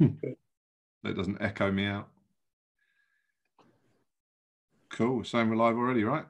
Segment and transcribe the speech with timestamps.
[0.00, 2.08] that doesn't echo me out.
[4.90, 5.24] Cool.
[5.24, 6.24] Saying we're live already, right?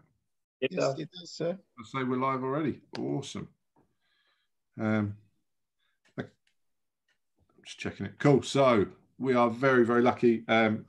[0.60, 1.00] It yes, does.
[1.00, 1.58] it does, sir.
[1.78, 2.80] I say we're live already.
[2.98, 3.48] Awesome.
[4.80, 5.16] Um,
[6.18, 6.26] I'm
[7.64, 8.18] just checking it.
[8.18, 8.42] Cool.
[8.42, 8.86] So
[9.18, 10.44] we are very, very lucky.
[10.48, 10.86] Um,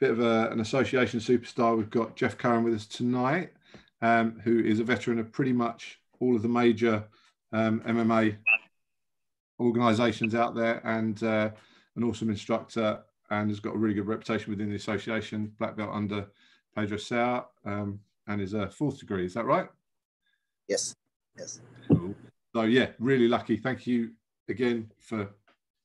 [0.00, 1.76] bit of a, an association superstar.
[1.76, 3.52] We've got Jeff Curran with us tonight,
[4.02, 7.04] um, who is a veteran of pretty much all of the major
[7.52, 8.36] um, MMA
[9.60, 11.50] organisations out there, and uh,
[11.96, 13.00] an awesome instructor,
[13.30, 15.52] and has got a really good reputation within the association.
[15.58, 16.26] Black belt under
[16.74, 19.24] Pedro Sauer, um, and is a fourth degree.
[19.24, 19.68] Is that right?
[20.68, 20.94] Yes.
[21.38, 21.60] Yes.
[21.88, 22.14] Cool.
[22.54, 23.56] So yeah, really lucky.
[23.56, 24.10] Thank you
[24.48, 25.28] again for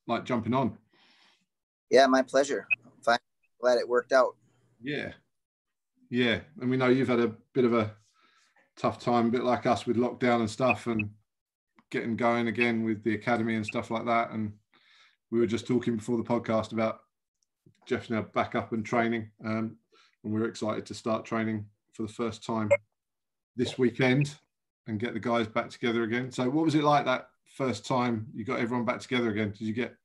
[0.08, 0.78] like jumping on.
[1.90, 2.68] Yeah, my pleasure.
[3.04, 3.18] Fine.
[3.60, 4.36] Glad it worked out.
[4.82, 5.14] Yeah.
[6.10, 6.40] Yeah.
[6.62, 7.96] And we know you've had a bit of a
[8.78, 11.10] tough time, a bit like us with lockdown and stuff and
[11.90, 14.32] getting going again with the academy and stuff like that.
[14.32, 14.54] And
[15.32, 17.02] we were just talking before the podcast about
[17.86, 19.30] Jeff's now back up and training.
[19.44, 19.78] Um,
[20.24, 22.70] and we're excited to start training for the first time
[23.56, 24.36] this weekend
[24.88, 26.32] and get the guys back together again.
[26.32, 29.52] So, what was it like that first time you got everyone back together again?
[29.52, 29.96] Did you get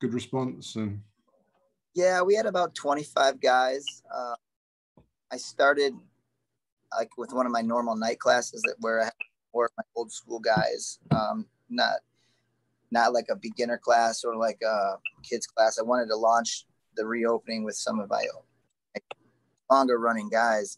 [0.00, 0.76] good response?
[0.76, 1.00] And
[1.94, 3.84] yeah, we had about 25 guys.
[4.14, 4.34] Uh,
[5.32, 5.94] I started
[6.96, 9.12] like with one of my normal night classes that where I had
[9.54, 12.00] more of my old school guys, um, not
[12.90, 15.78] not like a beginner class or like a kids class.
[15.78, 18.24] I wanted to launch the reopening with some of my
[19.70, 20.76] longer running guys.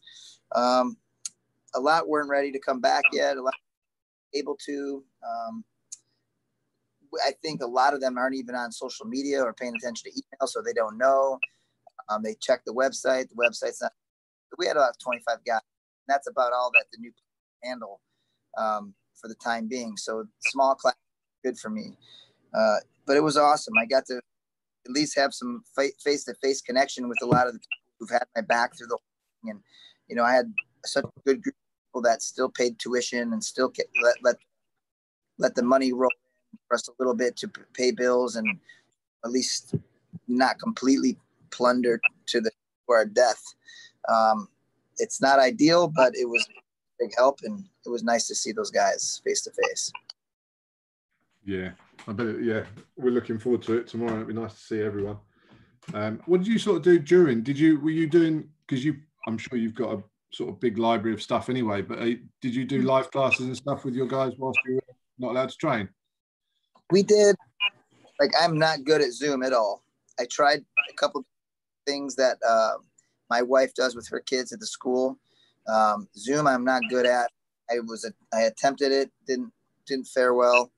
[0.55, 0.97] Um,
[1.75, 3.37] a lot weren't ready to come back yet.
[3.37, 3.55] A lot
[4.35, 5.03] able to.
[5.23, 5.65] Um,
[7.27, 10.19] I think a lot of them aren't even on social media or paying attention to
[10.19, 11.39] email, so they don't know.
[12.09, 13.29] Um, they check the website.
[13.29, 13.93] The website's not.
[14.59, 15.61] We had about 25 guys.
[16.09, 17.13] That's about all that the new
[17.63, 18.01] handle
[18.59, 19.97] um, for the time being.
[19.97, 20.95] So small class,
[21.43, 21.97] good for me.
[22.55, 22.77] Uh,
[23.07, 23.75] but it was awesome.
[23.79, 27.55] I got to at least have some face to face connection with a lot of
[27.55, 29.51] the people who've had my back through the whole thing.
[29.53, 29.61] And,
[30.09, 30.53] you know, I had
[30.85, 33.73] such a good group of people that still paid tuition and still
[34.03, 34.37] let, let,
[35.39, 36.11] let the money roll
[36.69, 38.59] for us a little bit to pay bills and
[39.25, 39.75] at least
[40.29, 41.17] not completely
[41.51, 43.43] plunder to the to our death.
[44.09, 44.49] Um,
[44.99, 46.47] it's not ideal, but it was
[46.99, 49.93] big help, and it was nice to see those guys face to face.
[51.45, 51.71] Yeah,
[52.07, 52.27] I bet.
[52.27, 52.65] It, yeah,
[52.97, 54.15] we're looking forward to it tomorrow.
[54.15, 55.19] It'd be nice to see everyone.
[55.95, 57.43] Um, what did you sort of do during?
[57.43, 58.49] Did you were you doing?
[58.67, 61.83] Because you, I'm sure you've got a sort of big library of stuff anyway.
[61.83, 64.83] But uh, did you do live classes and stuff with your guys whilst you were
[65.19, 65.89] not allowed to train?
[66.91, 67.37] We did.
[68.21, 69.83] Like I'm not good at Zoom at all.
[70.21, 71.25] I tried a couple
[71.87, 72.75] things that uh,
[73.31, 75.19] my wife does with her kids at the school.
[75.67, 77.31] Um, Zoom, I'm not good at.
[77.71, 79.53] I was a, I attempted it, didn't
[79.87, 80.71] didn't fare well.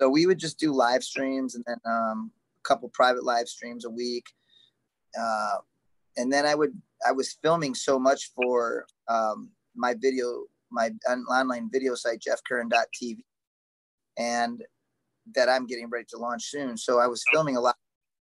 [0.00, 3.84] So we would just do live streams and then um, a couple private live streams
[3.84, 4.24] a week.
[5.18, 5.56] Uh,
[6.16, 6.72] and then I would
[7.06, 13.18] I was filming so much for um, my video my online video site jeffcurran.tv
[14.18, 14.62] and
[15.34, 16.76] that I'm getting ready to launch soon.
[16.76, 17.76] So I was filming a lot.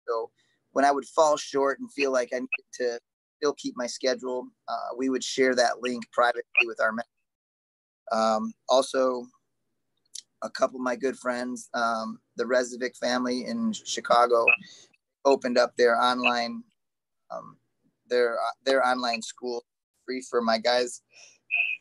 [0.06, 0.30] So
[0.72, 2.98] when I would fall short and feel like I needed to
[3.38, 7.08] still keep my schedule, uh, we would share that link privately with our members.
[8.12, 9.26] Um, also,
[10.44, 14.44] a couple of my good friends, um, the Rezovic family in Chicago,
[15.24, 16.62] opened up their online
[17.30, 17.56] um,
[18.08, 19.64] their their online school
[20.06, 21.02] free for my guys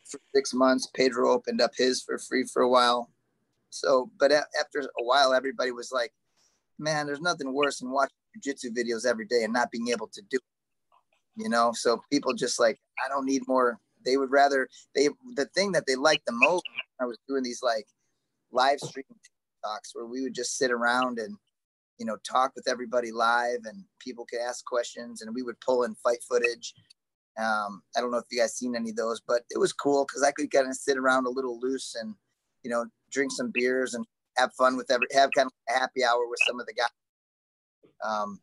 [0.09, 0.88] for six months.
[0.96, 3.09] Pedro opened up his for free for a while.
[3.69, 6.13] So, but a- after a while, everybody was like,
[6.80, 10.22] "Man, there's nothing worse than watching jiu-jitsu videos every day and not being able to
[10.30, 13.80] do it." You know, so people just like, I don't need more.
[14.06, 16.63] They would rather they the thing that they liked the most.
[17.01, 17.88] I was doing these like
[18.53, 19.06] live stream
[19.64, 21.36] talks where we would just sit around and
[22.00, 25.84] you know talk with everybody live and people could ask questions and we would pull
[25.84, 26.74] in fight footage.
[27.40, 30.06] Um, i don't know if you guys seen any of those but it was cool
[30.06, 32.13] because i could kind of sit around a little loose and
[32.63, 34.06] you know drink some beers and
[34.38, 36.88] have fun with every have kind of a happy hour with some of the guys.
[38.03, 38.40] Um,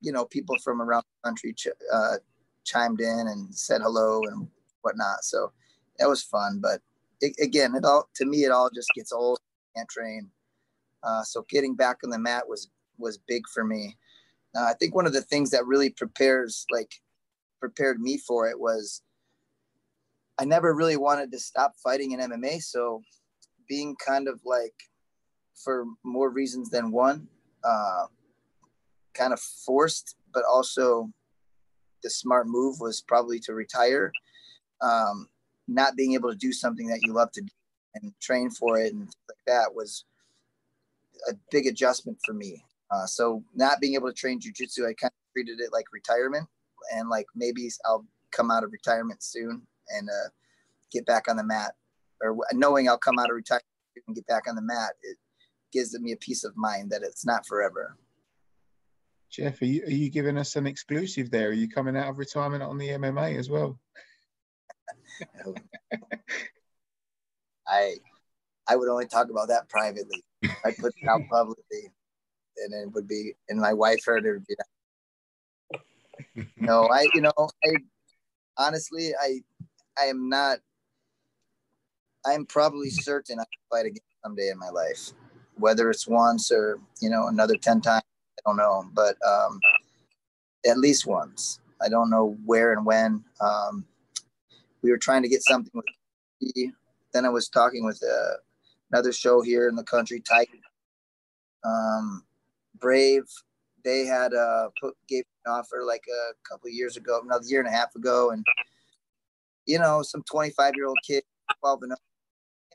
[0.00, 2.16] you know people from around the country ch- uh,
[2.64, 4.48] chimed in and said hello and
[4.82, 5.22] whatnot.
[5.22, 5.52] So
[5.98, 6.80] that was fun but
[7.22, 9.38] it, again, it all to me it all just gets old.
[9.74, 10.28] Can't train.
[11.02, 13.96] Uh, so getting back on the mat was was big for me.
[14.54, 16.92] Uh, I think one of the things that really prepares like
[17.60, 19.02] prepared me for it was
[20.38, 22.60] I never really wanted to stop fighting in MMA.
[22.62, 23.02] So
[23.68, 24.74] being kind of like
[25.54, 27.28] for more reasons than one,
[27.64, 28.06] uh,
[29.14, 31.10] kind of forced, but also
[32.02, 34.12] the smart move was probably to retire.
[34.80, 35.28] Um,
[35.68, 37.48] not being able to do something that you love to do
[37.94, 40.04] and train for it and like that was
[41.28, 42.64] a big adjustment for me.
[42.90, 46.46] Uh, so not being able to train jujitsu, I kind of treated it like retirement,
[46.94, 50.28] and like maybe I'll come out of retirement soon and uh,
[50.90, 51.72] get back on the mat,
[52.20, 53.64] or knowing I'll come out of retirement
[54.06, 54.92] and get back on the mat.
[55.02, 55.16] It
[55.72, 57.96] gives me a peace of mind that it's not forever.
[59.30, 61.48] Jeff, are you, are you giving us an exclusive there?
[61.48, 63.78] Are you coming out of retirement on the MMA as well?
[67.66, 67.94] I
[68.68, 70.22] I would only talk about that privately.
[70.64, 71.90] I put it out publicly,
[72.58, 74.32] and it would be, and my wife heard it.
[74.32, 74.56] Would be,
[76.56, 77.76] no, I, you know, I
[78.56, 79.40] honestly, I,
[79.98, 80.58] I am not.
[82.24, 85.10] I'm probably certain I will fight again someday in my life,
[85.56, 88.04] whether it's once or you know another ten times.
[88.38, 89.60] I don't know, but um,
[90.66, 91.60] at least once.
[91.80, 93.24] I don't know where and when.
[93.40, 93.84] Um,
[94.82, 95.86] we were trying to get something with.
[97.12, 98.36] Then I was talking with uh,
[98.92, 100.60] another show here in the country, Titan.
[101.64, 102.24] Um,
[102.78, 103.24] Brave,
[103.84, 107.68] they had uh put gave an offer like a couple years ago, another year and
[107.68, 108.44] a half ago, and
[109.66, 111.22] you know, some 25 year old kid,
[111.60, 111.98] 12 and up,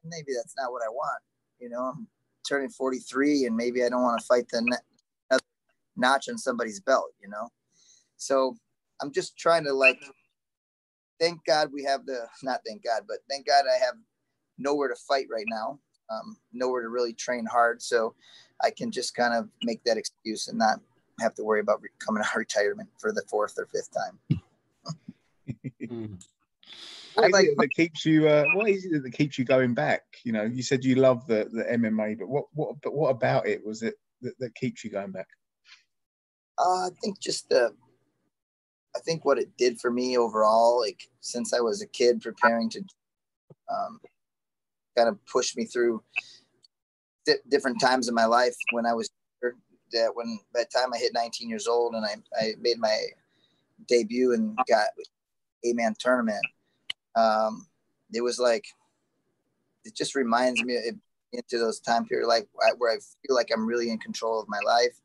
[0.06, 1.22] maybe that's not what I want.
[1.60, 2.08] You know, I'm
[2.48, 5.38] turning 43, and maybe I don't want to fight the ne-
[5.98, 7.12] notch on somebody's belt.
[7.22, 7.50] You know,
[8.18, 8.56] so
[9.02, 10.00] I'm just trying to like.
[11.20, 13.96] Thank God we have the not thank God, but thank God I have
[14.58, 15.80] nowhere to fight right now
[16.10, 17.82] um, nowhere to really train hard.
[17.82, 18.16] So
[18.64, 20.80] I can just kind of make that excuse and not
[21.20, 24.20] have to worry about coming out of retirement for the fourth or fifth time.
[27.14, 28.28] what like, that keeps you?
[28.28, 30.04] Uh, what is it that keeps you going back?
[30.24, 33.48] You know, you said you love the the MMA, but what what but what about
[33.48, 35.28] it was it that, that keeps you going back?
[36.60, 37.74] Uh, I think just the.
[38.98, 42.70] I think what it did for me overall, like since I was a kid preparing
[42.72, 42.80] to
[43.70, 44.00] um,
[44.98, 46.02] kind of push me through
[47.50, 49.10] different times in my life when I was
[49.94, 52.98] that when by the time I hit 19 years old and I, I made my
[53.88, 54.88] debut and got
[55.64, 56.44] a man tournament,
[57.16, 57.68] um,
[58.14, 58.66] it was like
[59.86, 60.96] it just reminds me of,
[61.34, 62.48] into those time period like
[62.78, 64.98] where I feel like I'm really in control of my life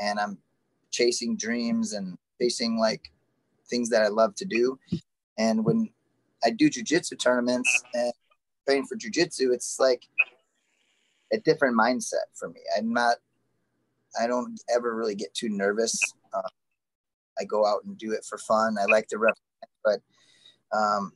[0.00, 0.38] and I'm
[0.90, 3.10] chasing dreams and chasing like
[3.68, 4.78] things that I love to do.
[5.38, 5.88] And when
[6.44, 8.12] I do jujitsu tournaments and
[8.66, 10.02] training for jujitsu, it's like
[11.32, 12.60] a different mindset for me.
[12.76, 13.16] I'm not,
[14.20, 15.98] I don't ever really get too nervous.
[16.34, 16.48] Uh,
[17.40, 18.76] I go out and do it for fun.
[18.78, 20.00] I like to represent, but
[20.76, 21.12] um,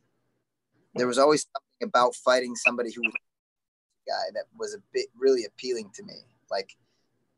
[0.95, 5.07] there was always something about fighting somebody who was a guy that was a bit
[5.19, 6.25] really appealing to me.
[6.51, 6.75] Like,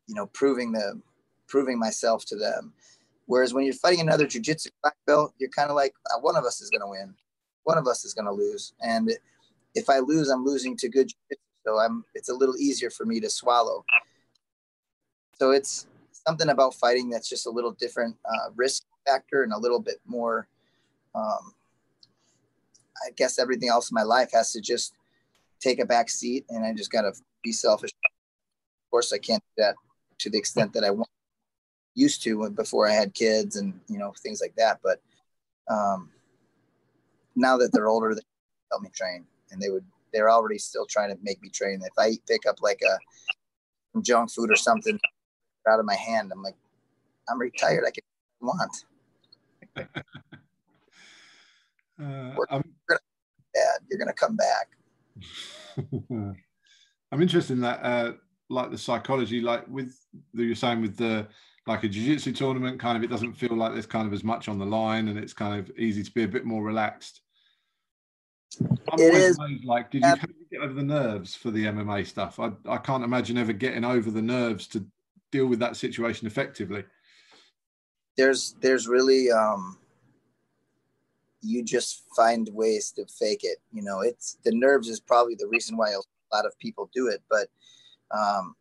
[0.07, 1.01] you know, proving the,
[1.47, 2.73] proving myself to them.
[3.29, 6.45] Whereas when you're fighting another jujitsu black belt, you're kind of like, uh, one of
[6.45, 7.13] us is going to win,
[7.61, 9.11] one of us is going to lose, and
[9.75, 11.11] if I lose, I'm losing to good.
[11.63, 12.03] So I'm.
[12.15, 13.85] It's a little easier for me to swallow.
[15.37, 19.59] So it's something about fighting that's just a little different uh, risk factor and a
[19.59, 20.47] little bit more.
[21.13, 21.53] Um,
[23.05, 24.95] I guess everything else in my life has to just
[25.59, 27.91] take a back seat, and I just gotta be selfish.
[28.03, 29.75] Of course, I can't do that
[30.17, 31.09] to the extent that I want
[31.95, 34.79] used to before I had kids and you know things like that.
[34.83, 35.01] But
[35.69, 36.09] um,
[37.35, 38.21] now that they're older, they
[38.71, 41.81] help me train and they would they're already still trying to make me train.
[41.83, 42.97] If I pick up like a
[44.01, 44.99] junk food or something
[45.67, 46.55] out of my hand, I'm like,
[47.29, 47.83] I'm retired.
[47.85, 48.03] I can
[48.41, 48.71] want.
[52.01, 54.69] uh, I'm, Dad, you're gonna come back.
[57.11, 58.13] I'm interested in that, uh,
[58.49, 59.93] like the psychology, like with
[60.33, 61.27] the, you're saying with the
[61.69, 64.49] like a jiu-jitsu tournament, kind of it doesn't feel like there's kind of as much
[64.49, 67.21] on the line, and it's kind of easy to be a bit more relaxed.
[68.59, 70.15] I'm it is like, did you,
[70.51, 72.39] get over the nerves for the MMA stuff?
[72.39, 74.83] I, I can't imagine ever getting over the nerves to
[75.31, 76.85] deal with that situation effectively.
[78.17, 79.77] There's there's really um
[81.41, 83.59] you just find ways to fake it.
[83.71, 87.07] You know, it's the nerves is probably the reason why a lot of people do
[87.07, 87.47] it, but
[88.09, 88.55] um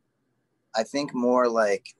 [0.76, 1.94] I think more like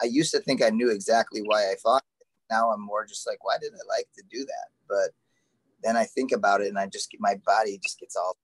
[0.00, 2.04] I used to think I knew exactly why I fought.
[2.50, 4.68] Now I'm more just like, why did I like to do that?
[4.88, 5.10] But
[5.82, 8.36] then I think about it and I just get my body just gets all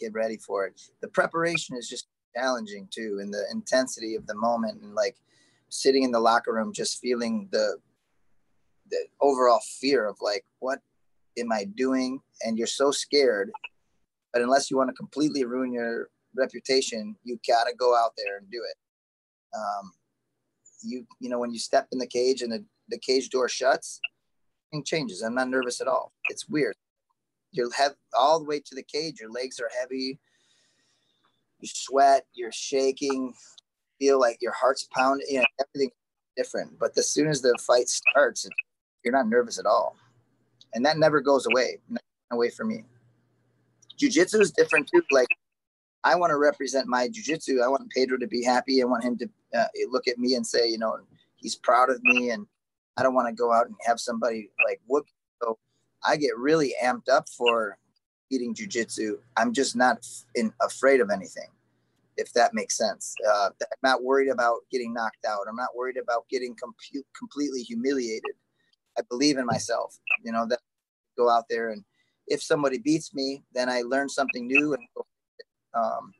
[0.00, 0.80] get ready for it.
[1.02, 5.16] The preparation is just challenging too, and the intensity of the moment and like
[5.68, 7.76] sitting in the locker room, just feeling the
[8.90, 10.80] the overall fear of like, what
[11.38, 12.20] am I doing?
[12.42, 13.52] And you're so scared,
[14.32, 18.50] but unless you want to completely ruin your reputation, you gotta go out there and
[18.50, 18.76] do it.
[19.56, 19.92] Um,
[20.82, 24.00] you you know when you step in the cage and the, the cage door shuts,
[24.70, 25.22] thing changes.
[25.22, 26.12] I'm not nervous at all.
[26.28, 26.76] It's weird.
[27.52, 29.20] You're have all the way to the cage.
[29.20, 30.18] Your legs are heavy.
[31.60, 32.24] You sweat.
[32.32, 33.34] You're shaking.
[34.00, 35.90] feel like your heart's pounding, you know, everything
[36.36, 36.78] different.
[36.78, 38.48] But as soon as the fight starts,
[39.04, 39.96] you're not nervous at all.
[40.74, 41.78] And that never goes away,
[42.32, 42.84] away from me.
[43.98, 45.02] Jiu-jitsu is different too.
[45.10, 45.28] Like
[46.04, 47.60] I want to represent my jiu-jitsu.
[47.62, 48.82] I want Pedro to be happy.
[48.82, 50.96] I want him to uh, look at me and say, you know,
[51.36, 52.30] he's proud of me.
[52.30, 52.46] And
[52.96, 55.06] I don't want to go out and have somebody like whoop.
[55.42, 55.58] So
[56.04, 57.76] I get really amped up for
[58.30, 59.18] eating jiu-jitsu.
[59.36, 61.48] I'm just not in, afraid of anything
[62.16, 63.14] if that makes sense.
[63.26, 65.46] Uh, I'm not worried about getting knocked out.
[65.48, 66.74] I'm not worried about getting com-
[67.18, 68.32] completely humiliated.
[68.98, 69.98] I believe in myself.
[70.22, 70.60] You know that
[71.16, 71.82] go out there and
[72.26, 74.82] if somebody beats me, then I learn something new and
[75.74, 76.12] um,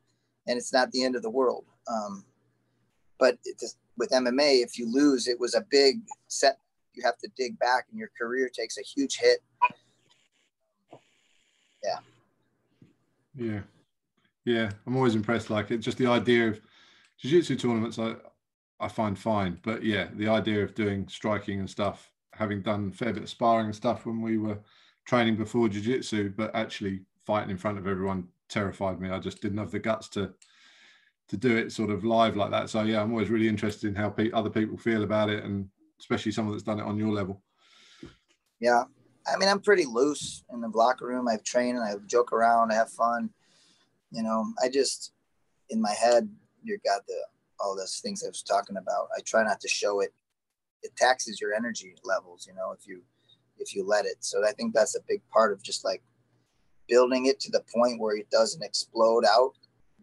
[0.47, 1.65] and it's not the end of the world.
[1.89, 2.25] Um,
[3.19, 6.59] but just, with MMA, if you lose, it was a big set.
[6.95, 9.41] You have to dig back, and your career takes a huge hit.
[11.85, 11.99] Yeah.
[13.37, 13.61] Yeah.
[14.45, 15.51] Yeah, I'm always impressed.
[15.51, 16.61] Like it's just the idea of
[17.19, 17.99] jiu-jitsu tournaments.
[17.99, 18.15] I
[18.81, 23.13] I find fine, but yeah, the idea of doing striking and stuff, having done fair
[23.13, 24.59] bit of sparring and stuff when we were
[25.05, 29.11] training before jiu-jitsu, but actually fighting in front of everyone terrified me.
[29.11, 30.33] I just didn't have the guts to
[31.29, 32.69] to do it sort of live like that.
[32.71, 35.69] So yeah, I'm always really interested in how pe- other people feel about it, and
[36.01, 37.43] especially someone that's done it on your level.
[38.59, 38.83] Yeah,
[39.33, 41.29] I mean, I'm pretty loose in the locker room.
[41.29, 43.31] I train and I joke around, I have fun
[44.11, 45.13] you know, I just
[45.71, 46.29] in my head,
[46.63, 47.17] you got the
[47.59, 49.09] all those things I was talking about.
[49.17, 50.13] I try not to show it.
[50.83, 53.03] It taxes your energy levels, you know, if you
[53.59, 54.17] if you let it.
[54.21, 56.03] So I think that's a big part of just like
[56.91, 59.53] building it to the point where it doesn't explode out,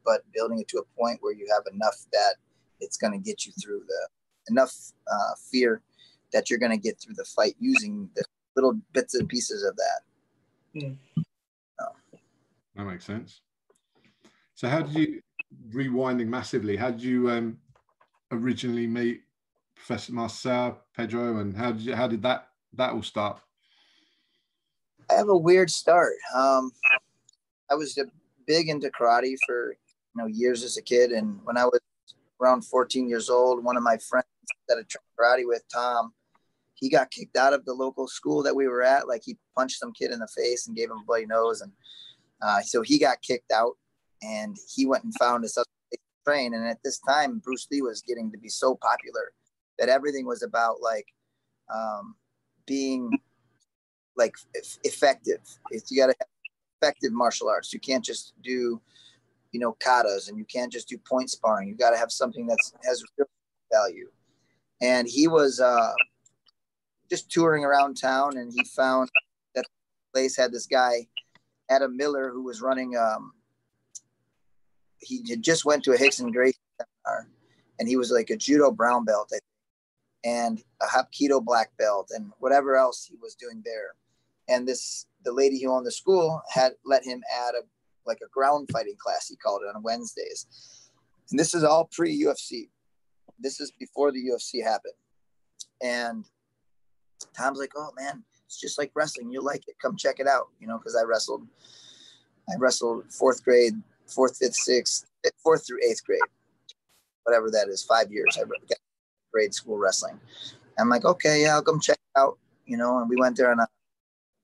[0.03, 2.35] but building it to a point where you have enough that
[2.79, 4.07] it's going to get you through the
[4.49, 4.73] enough
[5.11, 5.81] uh, fear
[6.31, 8.23] that you're going to get through the fight using the
[8.55, 10.81] little bits and pieces of that.
[10.81, 10.97] Mm.
[11.81, 12.17] Oh.
[12.75, 13.41] That makes sense.
[14.55, 15.21] So how did you
[15.69, 16.77] rewinding massively?
[16.77, 17.57] How did you um,
[18.31, 19.21] originally meet
[19.75, 23.39] Professor Marcel Pedro, and how did you, how did that that all start?
[25.09, 26.13] I have a weird start.
[26.35, 26.71] Um,
[27.69, 27.97] I was
[28.45, 31.79] big into karate for you know years as a kid, and when I was
[32.41, 34.25] around 14 years old, one of my friends
[34.67, 36.13] that I trained karate with, Tom,
[36.75, 39.07] he got kicked out of the local school that we were at.
[39.07, 41.71] Like he punched some kid in the face and gave him a bloody nose, and
[42.41, 43.73] uh, so he got kicked out
[44.21, 45.49] and he went and found a
[46.25, 46.53] train.
[46.53, 49.31] And at this time, Bruce Lee was getting to be so popular
[49.79, 51.05] that everything was about like
[51.73, 52.15] um,
[52.65, 53.11] being
[54.17, 54.35] like
[54.83, 55.39] effective.
[55.71, 56.27] It's, you got to have
[56.81, 57.73] effective martial arts.
[57.73, 58.81] You can't just do,
[59.51, 61.69] you know, katas, and you can't just do point sparring.
[61.69, 63.27] You got to have something that has real
[63.71, 64.09] value.
[64.81, 65.93] And he was uh,
[67.09, 69.09] just touring around town, and he found
[69.55, 69.65] that
[70.13, 71.07] place had this guy,
[71.69, 73.33] Adam Miller, who was running um,
[74.99, 77.27] he just went to a Rickson Gracie seminar,
[77.79, 79.31] and he was like a judo brown belt,
[80.23, 83.95] and a hapkido black belt, and whatever else he was doing there.
[84.49, 87.63] And this, the lady who owned the school had let him add a
[88.05, 89.27] like a ground fighting class.
[89.27, 90.47] He called it on Wednesdays,
[91.29, 92.69] and this is all pre UFC.
[93.39, 94.93] This is before the UFC happened,
[95.83, 96.23] and
[97.35, 99.29] Tom's like, "Oh man, it's just like wrestling.
[99.29, 99.75] You like it?
[99.81, 101.45] Come check it out." You know, because I wrestled,
[102.49, 103.73] I wrestled fourth grade
[104.07, 105.05] fourth, fifth, sixth,
[105.43, 106.19] fourth through eighth grade,
[107.23, 108.37] whatever that is, five years.
[108.37, 108.77] I got
[109.31, 110.19] grade school wrestling.
[110.79, 112.99] I'm like, okay, yeah, I'll come check it out, you know.
[112.99, 113.67] And we went there on a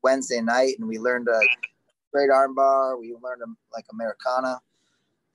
[0.03, 1.39] Wednesday night, and we learned a
[2.11, 2.99] great armbar.
[2.99, 4.59] We learned a, like Americana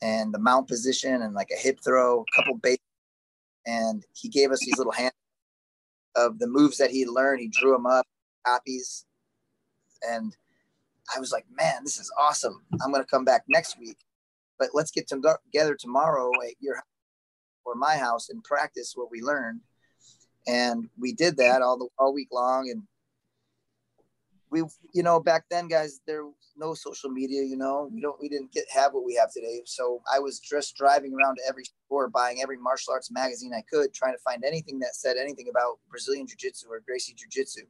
[0.00, 2.78] and the mount position and like a hip throw, a couple base.
[3.66, 5.12] And he gave us these little hands
[6.16, 7.40] of the moves that he learned.
[7.40, 8.06] He drew them up,
[8.46, 9.04] copies,
[10.08, 10.36] and
[11.14, 12.62] I was like, man, this is awesome.
[12.82, 13.96] I'm to come back next week
[14.58, 16.84] but let's get together tomorrow at your house
[17.64, 19.60] or my house and practice what we learned.
[20.46, 22.70] And we did that all the all week long.
[22.70, 22.82] And
[24.50, 24.62] we,
[24.94, 27.42] you know, back then, guys, there was no social media.
[27.42, 29.62] You know, we don't, we didn't get have what we have today.
[29.64, 33.62] So I was just driving around to every store, buying every martial arts magazine I
[33.70, 37.28] could, trying to find anything that said anything about Brazilian Jiu Jitsu or Gracie Jiu
[37.30, 37.62] Jitsu.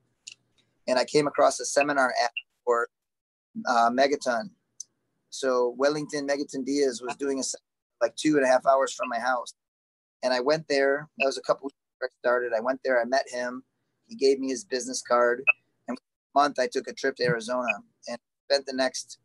[0.87, 2.31] And I came across a seminar at
[2.65, 2.89] for
[3.69, 4.51] uh, Megaton
[5.31, 7.43] so Wellington Megaton Dias was doing a
[8.01, 9.55] like two and a half hours from my house.
[10.23, 11.09] And I went there.
[11.19, 12.53] That was a couple weeks I started.
[12.57, 13.01] I went there.
[13.01, 13.63] I met him.
[14.07, 15.43] He gave me his business card.
[16.35, 17.69] Month I took a trip to Arizona
[18.09, 18.19] and
[18.49, 19.19] spent the next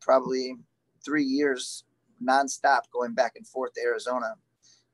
[0.00, 0.56] probably
[1.04, 1.84] three years
[2.22, 4.34] nonstop going back and forth to Arizona.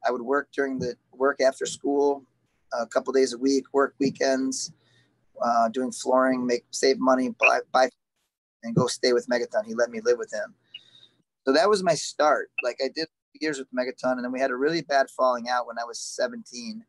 [0.07, 2.25] I would work during the work after school,
[2.73, 4.73] a couple days a week, work weekends,
[5.43, 7.89] uh, doing flooring, make save money, buy, buy
[8.63, 9.65] and go stay with Megaton.
[9.67, 10.55] He let me live with him.
[11.47, 12.51] So that was my start.
[12.63, 13.07] Like I did
[13.41, 16.01] years with Megaton, and then we had a really bad falling out when I was
[16.01, 16.85] 17.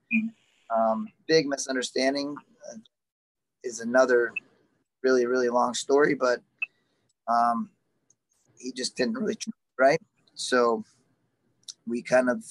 [0.75, 2.35] Um, big misunderstanding
[2.69, 2.77] uh,
[3.67, 4.33] is another
[5.03, 6.41] really really long story, but
[7.27, 7.69] um,
[8.57, 9.37] he just didn't really
[9.77, 10.01] right.
[10.35, 10.83] So
[11.85, 12.43] we kind of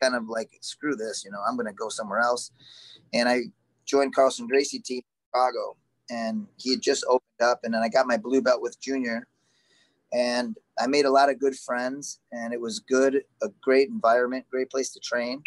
[0.00, 2.50] kind of like screw this, you know, I'm gonna go somewhere else,
[3.12, 3.44] and I
[3.84, 5.76] joined Carlson Gracie team in Chicago,
[6.10, 9.26] and he had just opened up, and then I got my blue belt with Junior,
[10.12, 14.46] and I made a lot of good friends, and it was good, a great environment,
[14.50, 15.42] great place to train.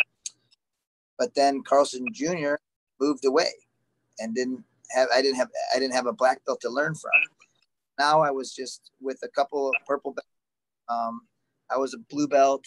[1.18, 2.56] But then Carlson Jr.
[3.00, 3.52] moved away,
[4.20, 7.12] and didn't have I didn't have I didn't have a black belt to learn from.
[7.98, 10.28] Now I was just with a couple of purple belts.
[10.88, 11.22] Um,
[11.70, 12.66] I was a blue belt.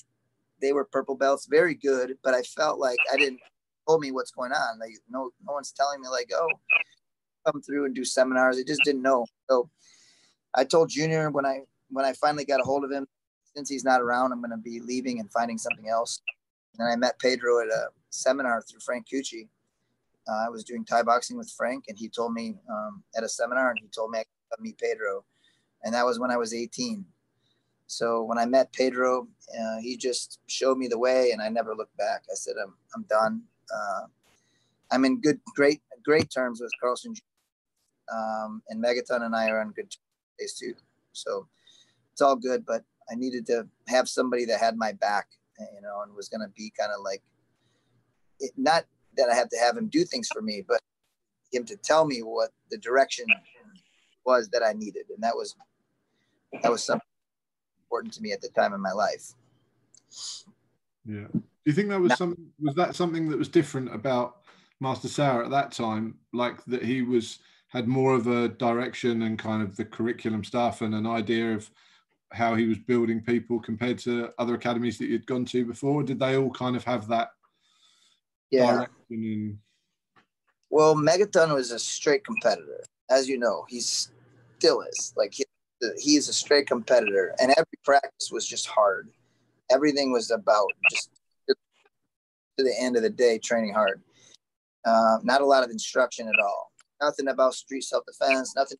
[0.60, 3.40] They were purple belts, very good, but I felt like I didn't
[3.88, 4.78] told me what's going on.
[4.78, 6.48] Like no no one's telling me like, oh,
[7.46, 8.58] come through and do seminars.
[8.58, 9.26] I just didn't know.
[9.48, 9.70] So
[10.54, 13.06] I told Junior when I when I finally got a hold of him,
[13.54, 16.20] since he's not around, I'm to be leaving and finding something else.
[16.78, 19.48] And I met Pedro at a seminar through Frank Cucci.
[20.28, 23.28] Uh, I was doing Thai boxing with Frank, and he told me um, at a
[23.28, 25.24] seminar, and he told me I could meet Pedro,
[25.82, 27.04] and that was when I was 18.
[27.86, 29.28] So when I met Pedro,
[29.60, 32.22] uh, he just showed me the way, and I never looked back.
[32.30, 33.42] I said, "I'm I'm done.
[33.74, 34.06] Uh,
[34.90, 37.14] I'm in good, great, great terms with Carlson,
[38.12, 40.74] um, and Megaton and I are on good terms too.
[41.12, 41.48] So
[42.12, 45.26] it's all good, but I needed to have somebody that had my back,
[45.58, 47.22] you know, and was going to be kind of like,
[48.40, 48.84] it, not
[49.16, 50.80] that I had to have him do things for me, but
[51.52, 53.26] him to tell me what the direction
[54.24, 55.54] was that I needed, and that was
[56.62, 57.06] that was something
[57.86, 59.32] important to me at the time in my life.
[61.04, 61.26] Yeah.
[61.32, 64.38] Do you think that was some was that something that was different about
[64.80, 66.16] Master Sauer at that time?
[66.32, 67.38] Like that he was
[67.68, 71.70] had more of a direction and kind of the curriculum stuff and an idea of
[72.32, 76.02] how he was building people compared to other academies that you'd gone to before?
[76.02, 77.30] Did they all kind of have that
[78.52, 78.86] yeah.
[80.70, 83.64] Well, Megaton was a straight competitor, as you know.
[83.68, 85.12] He still is.
[85.16, 85.44] Like he,
[85.98, 89.08] he is a straight competitor, and every practice was just hard.
[89.70, 91.10] Everything was about just
[91.48, 94.02] to the end of the day training hard.
[94.84, 96.72] Uh, not a lot of instruction at all.
[97.00, 98.54] Nothing about street self defense.
[98.54, 98.78] Nothing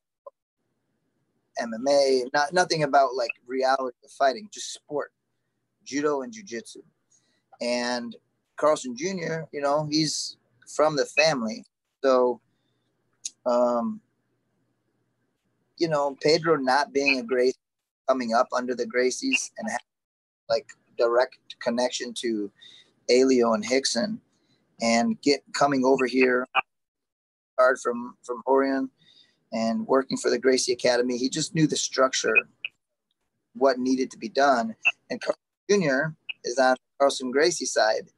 [1.61, 5.12] MMA, not nothing about like reality of fighting, just sport,
[5.85, 6.79] judo and jujitsu.
[7.61, 8.16] And
[8.57, 10.37] Carlson Jr., you know, he's
[10.75, 11.65] from the family.
[12.03, 12.41] So,
[13.47, 14.01] um,
[15.79, 17.57] you know, Pedro not being a Gracie,
[18.09, 19.69] coming up under the Gracies and
[20.49, 20.67] like
[20.99, 22.51] direct connection to
[23.09, 24.19] Helio and Rickson
[24.81, 26.47] and get coming over here
[27.59, 28.88] hard from from Rorion
[29.53, 31.19] and working for the Gracie Academy.
[31.19, 32.35] He just knew the structure,
[33.55, 34.75] what needed to be done.
[35.11, 36.15] And Carlson Jr.
[36.45, 38.09] is on Carlson Gracie side,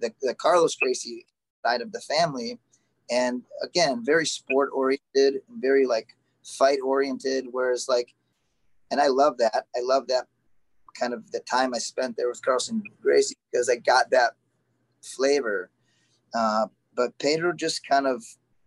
[0.00, 1.26] the, the Carlos Gracie
[1.64, 2.58] side of the family.
[3.10, 7.46] And again, very sport oriented, very like fight oriented.
[7.50, 8.14] Whereas like,
[8.90, 9.66] and I love that.
[9.76, 10.26] I love that
[10.98, 14.32] kind of the time I spent there with Carlson Gracie because I got that
[15.02, 15.70] flavor.
[16.34, 18.22] Uh, but Pedro just kind of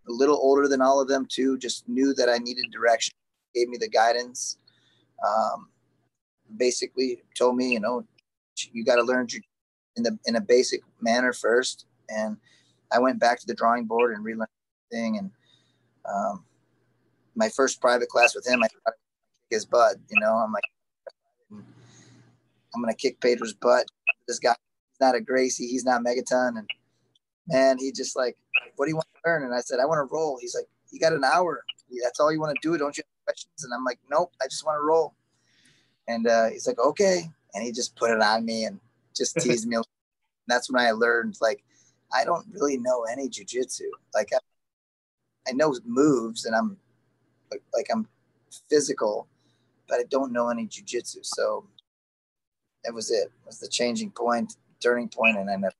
[0.08, 1.58] a little older than all of them too.
[1.58, 3.13] Just knew that I needed direction,
[3.54, 4.58] gave me the guidance.
[5.28, 5.70] Um,
[6.58, 8.06] basically told me, you know,
[8.72, 9.28] you got to learn
[9.98, 11.86] in the in a basic manner first.
[12.10, 12.38] And
[12.92, 14.50] I went back to the drawing board and relearned
[14.92, 15.18] thing.
[15.18, 15.32] And
[16.06, 16.44] um,
[17.36, 18.94] my first private class with him, I kick
[19.50, 19.98] his butt.
[20.10, 20.64] You know, I'm like,
[22.74, 23.86] I'm gonna kick Pedro's butt.
[24.28, 24.56] This guy,
[24.92, 26.70] he's not a Gracie, he's not Megaton, and
[27.48, 28.38] man, he just like
[28.76, 29.44] what do you want to learn?
[29.44, 30.38] And I said, I want to roll.
[30.40, 31.64] He's like, you got an hour.
[32.04, 32.78] That's all you want to do.
[32.78, 33.64] Don't you have questions?
[33.64, 35.14] And I'm like, nope, I just want to roll.
[36.08, 37.30] And uh, he's like, okay.
[37.54, 38.80] And he just put it on me and
[39.15, 39.78] just teased me.
[40.47, 41.63] that's when I learned, like,
[42.13, 43.88] I don't really know any jujitsu.
[44.13, 44.39] Like, I,
[45.47, 46.78] I know moves and I'm
[47.50, 48.08] like, like I'm
[48.69, 49.28] physical,
[49.88, 51.26] but I don't know any jujitsu.
[51.26, 51.65] So
[52.84, 53.15] that was it.
[53.15, 53.32] it.
[53.45, 55.74] Was the changing point, turning point, and I never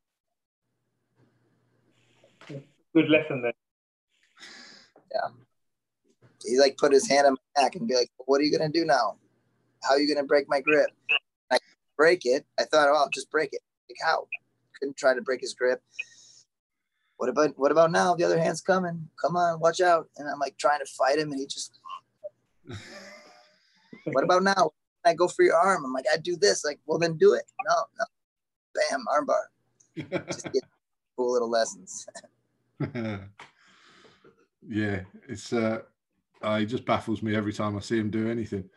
[2.94, 3.54] good lesson there.
[5.14, 5.30] Yeah.
[6.44, 8.72] He like put his hand on my back and be like, "What are you gonna
[8.72, 9.18] do now?
[9.84, 10.90] How are you gonna break my grip?"
[11.98, 12.46] Break it.
[12.60, 14.28] I thought, "Oh, I'll just break it." Like how?
[14.80, 15.82] Couldn't try to break his grip.
[17.18, 18.16] What about what about now?
[18.16, 19.10] The other hand's coming.
[19.22, 20.10] Come on, watch out!
[20.18, 21.80] And I'm like trying to fight him, and he just.
[24.06, 24.72] what about now?
[25.06, 25.86] I go for your arm.
[25.86, 26.64] I'm like, I do this.
[26.64, 27.44] Like, well, then do it.
[27.68, 28.06] No, no.
[28.90, 30.28] Bam, armbar.
[30.28, 30.64] just get
[31.18, 32.06] cool little lessons.
[34.68, 35.80] yeah, it's uh,
[36.42, 38.70] uh, he just baffles me every time I see him do anything.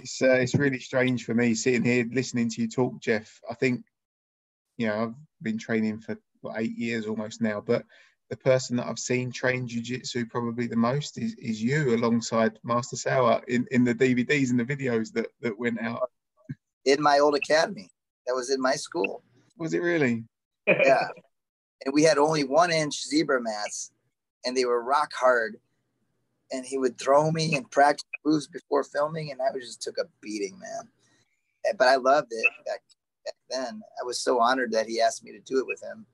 [0.00, 3.38] It's uh, it's really strange for me sitting here listening to you talk, Jeff.
[3.50, 3.84] I think,
[4.78, 7.84] you know, I've been training for what, eight years almost now, but
[8.30, 12.96] the person that I've seen train jiu-jitsu probably the most is, is you alongside Master
[12.96, 16.08] Sauer in, in the DVDs and the videos that, that went out.
[16.84, 17.90] In my old academy.
[18.26, 19.22] That was in my school.
[19.58, 20.24] Was it really?
[20.66, 21.08] Yeah.
[21.84, 23.90] and we had only one inch zebra mats
[24.46, 25.56] and they were rock hard.
[26.52, 30.08] And he would throw me and practice moves before filming, and I just took a
[30.20, 30.88] beating, man.
[31.78, 32.82] But I loved it back,
[33.24, 33.82] back then.
[34.00, 36.06] I was so honored that he asked me to do it with him.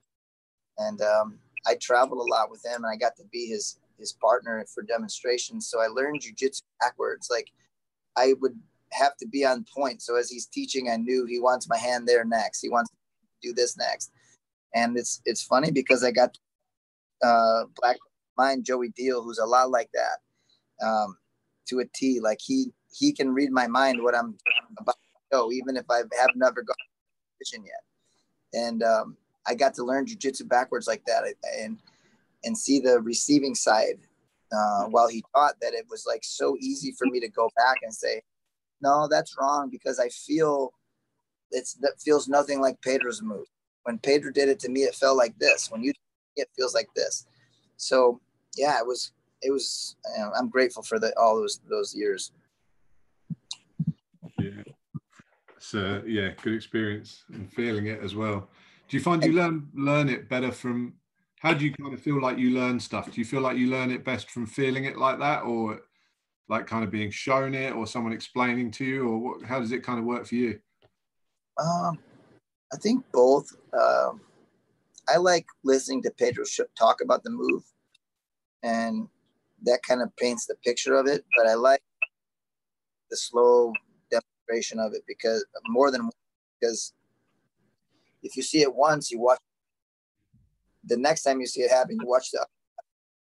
[0.77, 4.13] And um, I traveled a lot with him, and I got to be his his
[4.13, 5.67] partner for demonstrations.
[5.67, 7.29] So I learned jujitsu backwards.
[7.31, 7.51] Like
[8.15, 8.57] I would
[8.91, 10.01] have to be on point.
[10.01, 12.61] So as he's teaching, I knew he wants my hand there next.
[12.61, 14.11] He wants to do this next.
[14.73, 16.37] And it's it's funny because I got
[17.23, 17.97] uh, black
[18.37, 20.19] mind Joey Deal, who's a lot like that,
[20.83, 21.17] um,
[21.67, 22.19] to a T.
[22.19, 24.37] Like he he can read my mind what I'm
[24.79, 28.63] about to go, even if I have never gone to vision yet.
[28.63, 31.23] And um, I got to learn jujitsu backwards like that,
[31.59, 31.79] and
[32.43, 33.99] and see the receiving side.
[34.49, 37.75] Uh, while he taught that it was like so easy for me to go back
[37.83, 38.21] and say,
[38.81, 40.71] no, that's wrong because I feel
[41.51, 43.45] it's that feels nothing like Pedro's move.
[43.83, 45.69] When Pedro did it to me, it felt like this.
[45.69, 45.93] When you
[46.35, 47.25] it feels like this.
[47.77, 48.21] So
[48.55, 49.11] yeah, it was
[49.41, 49.95] it was.
[50.37, 52.31] I'm grateful for the all those those years.
[54.39, 54.63] Yeah,
[55.59, 58.49] so yeah, good experience and feeling it as well.
[58.87, 60.93] Do you find you learn learn it better from?
[61.39, 63.11] How do you kind of feel like you learn stuff?
[63.11, 65.81] Do you feel like you learn it best from feeling it like that, or
[66.49, 69.71] like kind of being shown it, or someone explaining to you, or what, how does
[69.71, 70.59] it kind of work for you?
[71.59, 71.99] Um,
[72.73, 73.47] I think both.
[73.73, 74.21] Um,
[75.09, 76.43] I like listening to Pedro
[76.77, 77.63] talk about the move
[78.63, 79.07] and
[79.63, 81.23] that kind of paints the picture of it.
[81.35, 81.81] But I like
[83.09, 83.73] the slow
[84.11, 86.09] demonstration of it because more than
[86.59, 86.93] because
[88.23, 89.39] if you see it once, you watch
[90.83, 92.45] the next time you see it happen, you watch the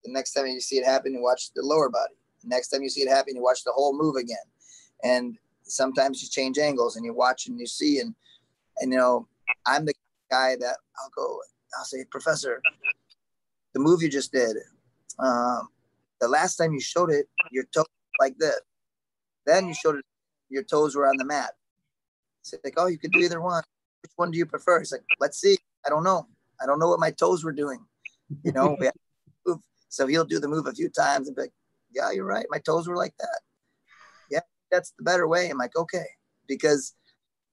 [0.04, 2.14] the next time you see it happen, you watch the lower body.
[2.42, 4.36] The next time you see it happen, you watch the whole move again.
[5.02, 8.14] And sometimes you change angles and you watch and you see and
[8.78, 9.28] and you know,
[9.66, 9.94] I'm the
[10.30, 11.38] guy that I'll go,
[11.78, 12.60] I'll say, Professor,
[13.72, 14.56] the move you just did,
[15.18, 15.68] um,
[16.24, 17.84] the last time you showed it, your toe
[18.18, 18.60] like this.
[19.44, 20.04] Then you showed it,
[20.48, 21.50] your toes were on the mat.
[22.40, 23.62] It's like, oh, you could do either one.
[24.02, 24.80] Which one do you prefer?
[24.80, 25.58] It's like, let's see.
[25.84, 26.26] I don't know.
[26.62, 27.84] I don't know what my toes were doing.
[28.42, 28.76] You know,
[29.90, 31.52] so he'll do the move a few times and be like,
[31.92, 32.46] yeah, you're right.
[32.50, 33.40] My toes were like that.
[34.30, 35.50] Yeah, that's the better way.
[35.50, 36.06] I'm like, okay,
[36.48, 36.94] because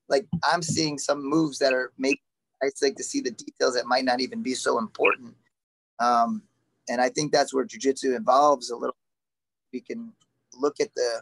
[0.08, 2.22] like I'm seeing some moves that are maybe
[2.64, 5.36] I like to see the details that might not even be so important.
[6.00, 6.44] Um,
[6.90, 8.96] and I think that's where jujitsu involves a little.
[9.74, 10.14] We can
[10.54, 11.22] look at the,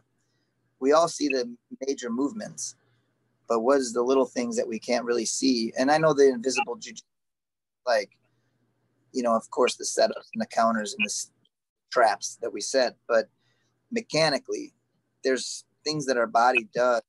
[0.80, 2.76] we all see the major movements,
[3.48, 5.74] but what is the little things that we can't really see?
[5.78, 7.04] And I know the invisible jujitsu,
[7.86, 8.12] like,
[9.14, 11.14] you know, of course, the setups and the counters and the
[11.92, 13.30] traps that we set, but
[13.92, 14.74] mechanically,
[15.24, 17.02] there's things that our body does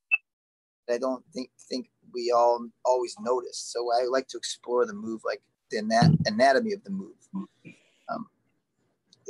[0.88, 3.58] that I don't think think we all always notice.
[3.58, 5.78] So I like to explore the move, like the
[6.26, 7.19] anatomy of the move.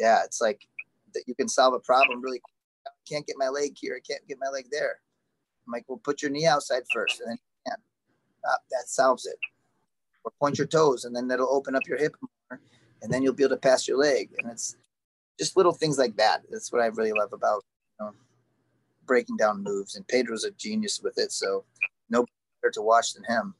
[0.00, 0.66] Yeah, it's like
[1.14, 2.40] that you can solve a problem really.
[2.86, 3.96] I can't get my leg here.
[3.96, 4.98] I can't get my leg there.
[5.66, 7.78] I'm like, well, put your knee outside first, and then you can.
[8.50, 9.36] Uh, that solves it.
[10.24, 12.16] Or point your toes, and then that'll open up your hip
[12.50, 12.60] more,
[13.02, 14.30] and then you'll be able to pass your leg.
[14.38, 14.76] And it's
[15.38, 16.42] just little things like that.
[16.50, 17.64] That's what I really love about
[18.00, 18.12] you know,
[19.06, 19.96] breaking down moves.
[19.96, 21.64] And Pedro's a genius with it, so
[22.08, 22.24] no
[22.62, 23.54] better to watch than him.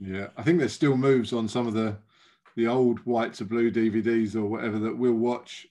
[0.00, 1.96] Yeah, I think there's still moves on some of the
[2.56, 5.66] the old white to blue DVDs or whatever that we'll watch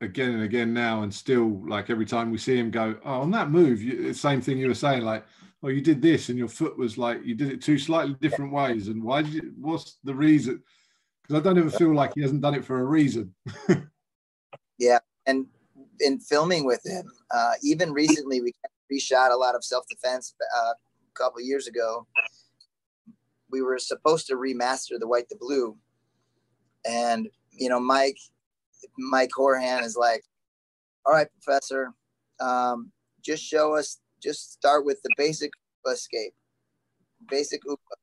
[0.00, 3.30] again and again now, and still like every time we see him go, oh, on
[3.32, 5.24] that move, you, same thing you were saying, like,
[5.62, 8.52] oh, you did this, and your foot was like you did it two slightly different
[8.52, 9.52] ways, and why did you?
[9.60, 10.62] What's the reason?
[11.22, 13.34] Because I don't ever feel like he hasn't done it for a reason.
[14.78, 15.46] yeah, and
[16.00, 18.52] in filming with him, uh, even recently, we
[18.92, 20.74] reshot a lot of self defense uh, a
[21.14, 22.06] couple years ago.
[23.50, 25.76] We were supposed to remaster the white to blue,
[26.88, 28.18] and you know, Mike,
[28.96, 30.24] Mike Horhan is like,
[31.04, 31.92] "All right, Professor,
[32.40, 32.90] um,
[33.22, 34.00] just show us.
[34.20, 35.52] Just start with the basic
[35.86, 36.34] escape,
[37.30, 37.94] basic upa."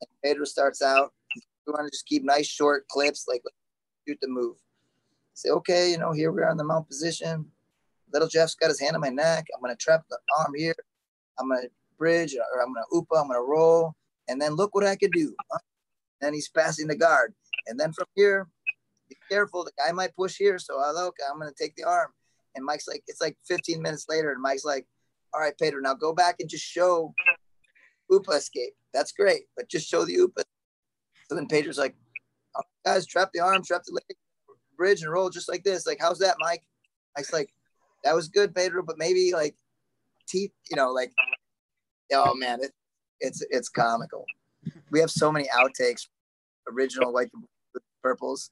[0.00, 1.12] And Pedro starts out.
[1.66, 3.42] We want to just keep nice short clips, like
[4.06, 4.56] shoot the move.
[5.34, 7.50] Say, okay, you know, here we are in the mount position.
[8.12, 9.46] Little Jeff's got his hand on my neck.
[9.54, 10.74] I'm gonna trap the arm here.
[11.38, 13.16] I'm gonna bridge or I'm gonna upa.
[13.16, 13.94] I'm gonna roll,
[14.28, 15.34] and then look what I could do.
[16.22, 17.34] And he's passing the guard.
[17.66, 18.48] And then from here,
[19.08, 19.64] be careful.
[19.64, 20.58] The guy might push here.
[20.58, 22.10] So I look, I'm going to take the arm.
[22.54, 24.86] And Mike's like, it's like 15 minutes later, and Mike's like,
[25.34, 27.12] all right, Pedro, now go back and just show
[28.10, 28.72] Upa escape.
[28.94, 30.42] That's great, but just show the Upa.
[31.28, 31.94] So then Pedro's like,
[32.84, 34.16] guys, trap the arm, trap the leg,
[34.76, 35.86] bridge and roll just like this.
[35.86, 36.62] Like, how's that, Mike?
[37.16, 37.50] Mike's like,
[38.04, 39.54] that was good, Pedro, but maybe like
[40.26, 41.12] teeth, you know, like,
[42.12, 42.72] oh man, it,
[43.20, 44.24] it's it's comical.
[44.90, 46.06] We have so many outtakes,
[46.70, 47.30] original white
[48.02, 48.50] purples,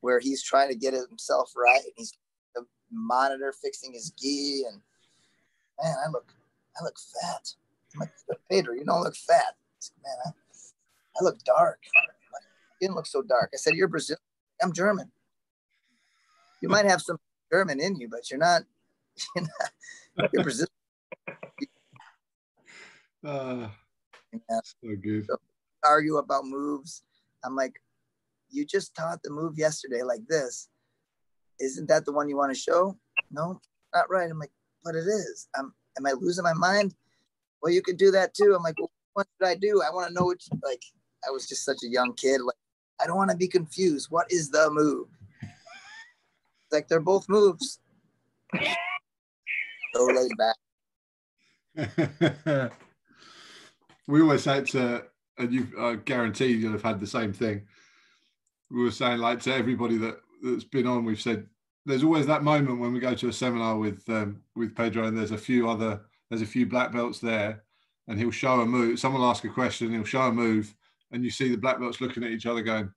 [0.00, 1.82] where he's trying to get himself right.
[1.82, 2.12] And he's
[2.54, 4.80] the monitor fixing his gi, and
[5.82, 6.26] man, I look,
[6.78, 7.52] I look fat.
[7.94, 9.54] I'm like, Pedro, you don't look fat.
[10.02, 10.30] man, I,
[11.20, 11.78] I look dark.
[12.80, 13.50] You didn't look so dark.
[13.54, 14.20] I said, you're Brazilian.
[14.62, 15.10] I'm German.
[16.60, 17.18] You might have some
[17.52, 18.62] German in you, but you're not.
[19.34, 19.46] You're,
[20.18, 20.68] not, you're Brazilian.
[23.24, 23.68] Uh,
[24.32, 24.60] yeah.
[24.62, 25.26] So good.
[25.26, 25.38] So
[25.88, 27.02] argue about moves.
[27.44, 27.80] I'm like,
[28.50, 30.68] you just taught the move yesterday like this.
[31.60, 32.96] Isn't that the one you want to show?
[33.30, 33.60] No,
[33.94, 34.30] not right.
[34.30, 34.52] I'm like,
[34.84, 35.48] but it is.
[35.56, 36.94] I'm, am I losing my mind?
[37.62, 38.54] Well, you could do that too.
[38.54, 39.82] I'm like, well, what should I do?
[39.82, 40.82] I want to know what, you, like,
[41.26, 42.40] I was just such a young kid.
[42.40, 42.56] Like,
[43.00, 44.08] I don't want to be confused.
[44.10, 45.08] What is the move?
[46.72, 47.80] like, they're both moves.
[49.94, 50.56] so laid back.
[54.06, 55.04] we always say to,
[55.38, 57.62] and you uh, guarantee you'll have had the same thing.
[58.70, 61.46] We were saying like to everybody that that's been on, we've said
[61.84, 65.16] there's always that moment when we go to a seminar with um, with Pedro, and
[65.16, 67.62] there's a few other there's a few black belts there,
[68.08, 68.98] and he'll show a move.
[68.98, 70.74] Someone will ask a question, he'll show a move,
[71.12, 72.90] and you see the black belts looking at each other, going,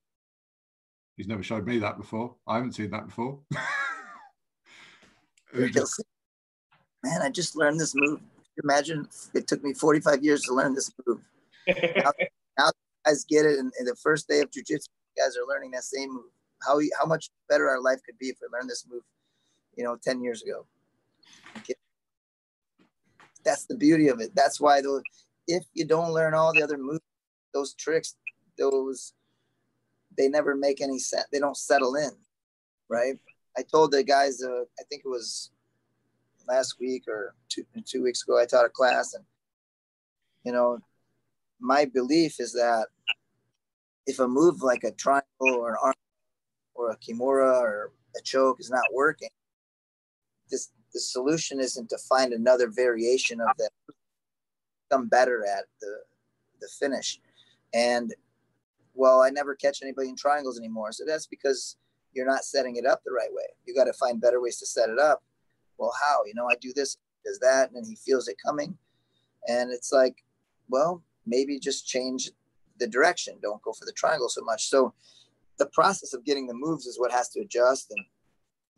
[1.18, 2.36] "He's never showed me that before.
[2.48, 3.40] I haven't seen that before."
[7.02, 8.20] Man, I just learned this move
[8.64, 11.20] imagine it took me 45 years to learn this move.
[11.96, 12.12] Now,
[12.58, 12.72] now
[13.06, 16.32] guys get it, and, the first day of jujitsu, guys are learning that same move.
[16.66, 19.04] How how much better our life could be if we learned this move,
[19.76, 20.66] you know, 10 years ago.
[23.46, 24.36] That's the beauty of it.
[24.36, 25.02] That's why though,
[25.48, 27.00] if you don't learn all the other moves,
[27.54, 28.16] those tricks,
[28.58, 29.14] those
[30.18, 31.26] they never make any sense.
[31.32, 32.12] They don't settle in,
[32.90, 33.16] right?
[33.58, 35.52] I told the guys, uh, I think it was
[36.48, 39.24] last week or two, two weeks ago, I taught a class, and
[40.44, 40.80] you know,
[41.60, 42.88] my belief is that
[44.06, 45.94] if a move like a triangle or an arm
[46.74, 49.30] or a kimura or a choke is not working,
[50.50, 53.70] this the solution isn't to find another variation of that,
[54.90, 56.00] become better at the
[56.62, 57.20] the finish.
[57.74, 58.14] And
[58.96, 60.92] well, I never catch anybody in triangles anymore.
[60.92, 61.78] So that's because
[62.14, 63.46] you're not setting it up the right way.
[63.66, 65.22] You got to find better ways to set it up
[65.80, 66.26] well, how?
[66.26, 68.78] You know, I do this, does that, and he feels it coming.
[69.48, 70.16] And it's like,
[70.70, 72.32] well, maybe just change
[72.80, 73.38] the direction.
[73.42, 74.70] Don't go for the triangle so much.
[74.70, 74.94] So
[75.58, 78.06] the process of getting the moves is what has to adjust and,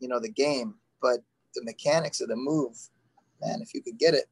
[0.00, 0.74] you know, the game.
[1.00, 1.20] But
[1.54, 2.76] the mechanics of the move,
[3.40, 4.26] man, if you could get it,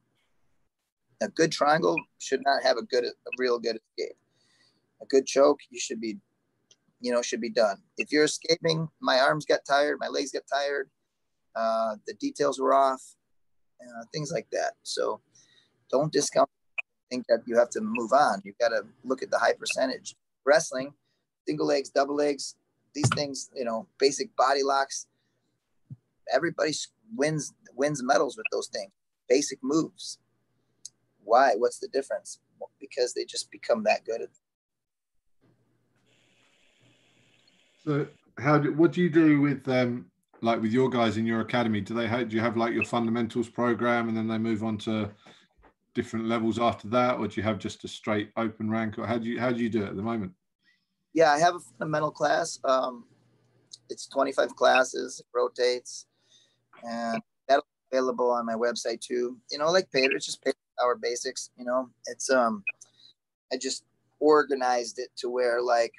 [1.23, 4.17] a good triangle should not have a good, a real good escape.
[5.03, 6.19] A good choke, you should be,
[7.01, 7.77] you know, should be done.
[7.97, 10.91] If you're escaping, my arms got tired, my legs got tired,
[11.57, 13.03] uh, the details were off,
[13.83, 14.75] uh, things like that.
[14.83, 15.21] So
[15.91, 16.49] don't discount.
[17.11, 18.41] Think that you have to move on.
[18.45, 20.15] You've got to look at the high percentage.
[20.45, 20.95] Wrestling,
[21.47, 22.55] single legs, double legs,
[22.95, 25.07] these things, you know, basic body locks.
[26.33, 26.73] Everybody
[27.15, 28.93] wins wins medals with those things.
[29.29, 30.19] Basic moves.
[31.25, 31.55] Why?
[31.57, 32.39] What's the difference?
[32.81, 34.29] Because they just become that good at.
[37.85, 38.07] So,
[38.39, 40.11] how do what do you do with um,
[40.43, 43.49] like with your guys in your academy, do they do you have like your fundamentals
[43.49, 45.11] program and then they move on to
[45.95, 49.19] different levels after that, or do you have just a straight open rank, or how
[49.19, 50.33] do you how do you do it at the moment?
[51.13, 52.59] Yeah, I have a fundamental class.
[52.65, 53.05] Um,
[53.89, 56.07] it's 25 classes, it rotates,
[56.85, 59.37] and that's available on my website too.
[59.51, 60.47] You know, like Pedro, it's just
[60.83, 61.51] our basics.
[61.59, 62.63] You know, it's um,
[63.53, 63.85] I just
[64.21, 65.93] organized it to where like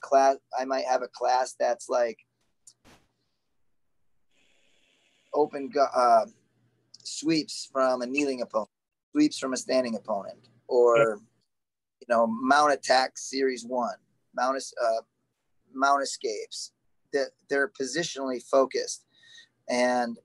[0.00, 2.18] class, I might have a class that's like
[5.34, 6.26] open uh,
[7.02, 8.70] sweeps from a kneeling opponent,
[9.12, 11.18] sweeps from a standing opponent, or
[12.00, 13.96] you know mount attack series one,
[14.34, 15.02] mount uh,
[15.72, 16.72] mount escapes.
[17.12, 19.04] That they're positionally focused,
[19.68, 20.18] and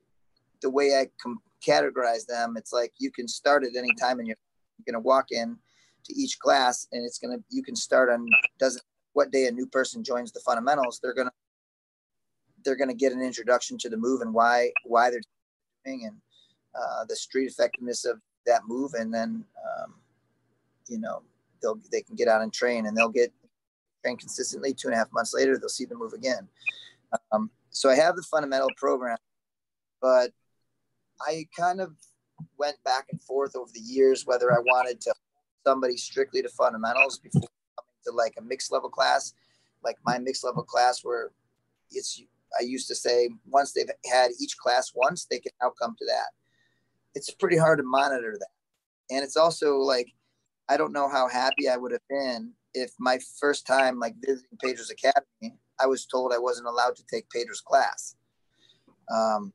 [0.62, 4.28] the way I com- categorize them, it's like you can start at any time, and
[4.28, 4.38] you're,
[4.78, 5.58] you're going to walk in
[6.06, 8.26] to each class, and it's going to you can start on
[8.58, 8.84] doesn't
[9.18, 11.34] what day a new person joins the fundamentals, they're going to
[12.64, 15.22] they're going to get an introduction to the move and why why they're
[15.84, 16.16] doing and
[16.80, 19.44] uh, the street effectiveness of that move, and then
[19.84, 19.94] um,
[20.88, 21.22] you know
[21.62, 23.32] they'll they can get out and train, and they'll get
[24.04, 24.74] trained consistently.
[24.74, 26.48] Two and a half months later, they'll see the move again.
[27.32, 29.18] Um, so I have the fundamental program,
[30.02, 30.32] but
[31.22, 31.94] I kind of
[32.58, 35.14] went back and forth over the years whether I wanted to
[35.66, 39.34] somebody strictly to fundamentals before coming to like a mixed level class,
[39.84, 41.32] like my mixed level class where
[41.92, 42.22] it's
[42.60, 46.06] I used to say once they've had each class once, they can now come to
[46.06, 46.30] that.
[47.18, 49.14] It's pretty hard to monitor that.
[49.14, 50.14] And it's also like
[50.70, 54.58] I don't know how happy I would have been if my first time like visiting
[54.62, 58.16] Pedro's Academy, I was told I wasn't allowed to take Pedro's class.
[59.14, 59.54] Um,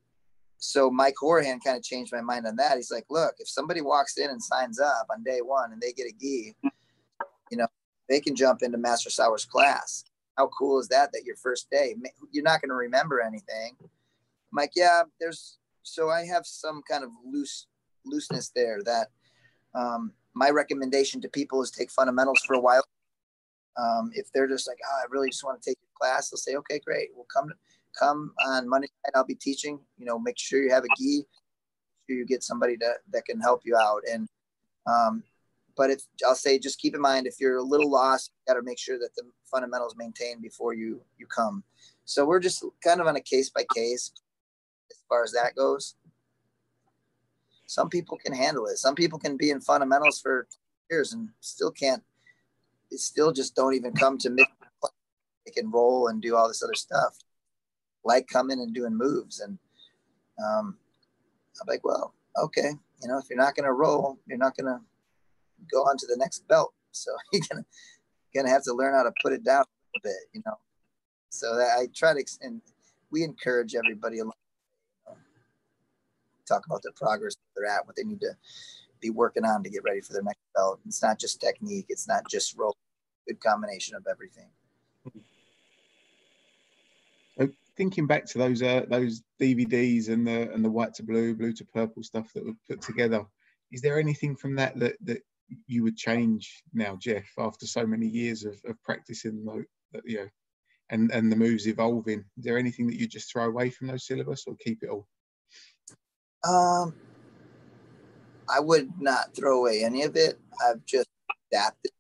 [0.58, 2.76] so Mike Horahan kind of changed my mind on that.
[2.76, 5.92] He's like, look, if somebody walks in and signs up on day one and they
[5.92, 6.54] get a gi,
[7.50, 7.66] you know,
[8.08, 10.04] they can jump into Master Sauer's class.
[10.36, 11.10] How cool is that?
[11.12, 11.94] That your first day,
[12.30, 13.76] you're not going to remember anything.
[13.80, 15.58] I'm like, yeah, there's.
[15.82, 17.66] So I have some kind of loose
[18.04, 18.80] looseness there.
[18.84, 19.08] That
[19.74, 22.84] um, my recommendation to people is take fundamentals for a while.
[23.76, 26.38] Um, if they're just like, oh, I really just want to take your class, they'll
[26.38, 27.08] say, okay, great.
[27.14, 27.52] We'll come
[27.98, 29.12] come on Monday night.
[29.14, 29.78] I'll be teaching.
[29.98, 31.26] You know, make sure you have a gi.
[32.08, 34.02] Sure you get somebody to, that can help you out.
[34.10, 34.28] And
[34.86, 35.22] um,
[35.76, 38.58] but if I'll say, just keep in mind if you're a little lost, you got
[38.58, 41.64] to make sure that the fundamentals maintain before you you come.
[42.04, 44.21] So we're just kind of on a case by case as
[45.12, 45.94] far as that goes.
[47.66, 48.78] Some people can handle it.
[48.78, 50.46] Some people can be in fundamentals for
[50.90, 52.02] years and still can't.
[52.90, 54.46] They Still just don't even come to mid.
[55.44, 57.18] They can roll and do all this other stuff
[58.04, 59.40] like coming and doing moves.
[59.40, 59.58] And
[60.42, 60.76] um,
[61.60, 62.70] I'm like, well, okay,
[63.02, 64.80] you know, if you're not going to roll, you're not going to
[65.70, 66.72] go on to the next belt.
[66.92, 67.64] So you're gonna
[68.34, 69.64] gonna have to learn how to put it down
[69.96, 70.58] a bit, you know.
[71.30, 72.60] So that I try to, and
[73.10, 74.34] we encourage everybody along,
[76.46, 78.34] talk about their progress, they're at, what they need to
[79.00, 80.80] be working on to get ready for their next belt.
[80.86, 81.86] It's not just technique.
[81.88, 82.76] It's not just roll.
[83.26, 84.48] Good combination of everything
[87.76, 91.52] thinking back to those uh, those DVDs and the and the white to blue, blue
[91.52, 93.24] to purple stuff that were put together,
[93.70, 95.22] is there anything from that that, that
[95.66, 99.64] you would change now, Jeff, after so many years of, of practicing the,
[100.04, 100.28] you know,
[100.90, 102.24] and and the moves evolving?
[102.38, 105.06] Is there anything that you just throw away from those syllabus or keep it all?
[106.44, 106.94] Um,
[108.48, 110.38] I would not throw away any of it.
[110.66, 111.08] I've just
[111.50, 111.92] adapted,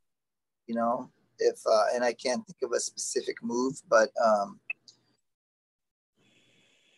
[0.66, 1.10] you know.
[1.38, 4.60] If uh, and I can't think of a specific move, but um,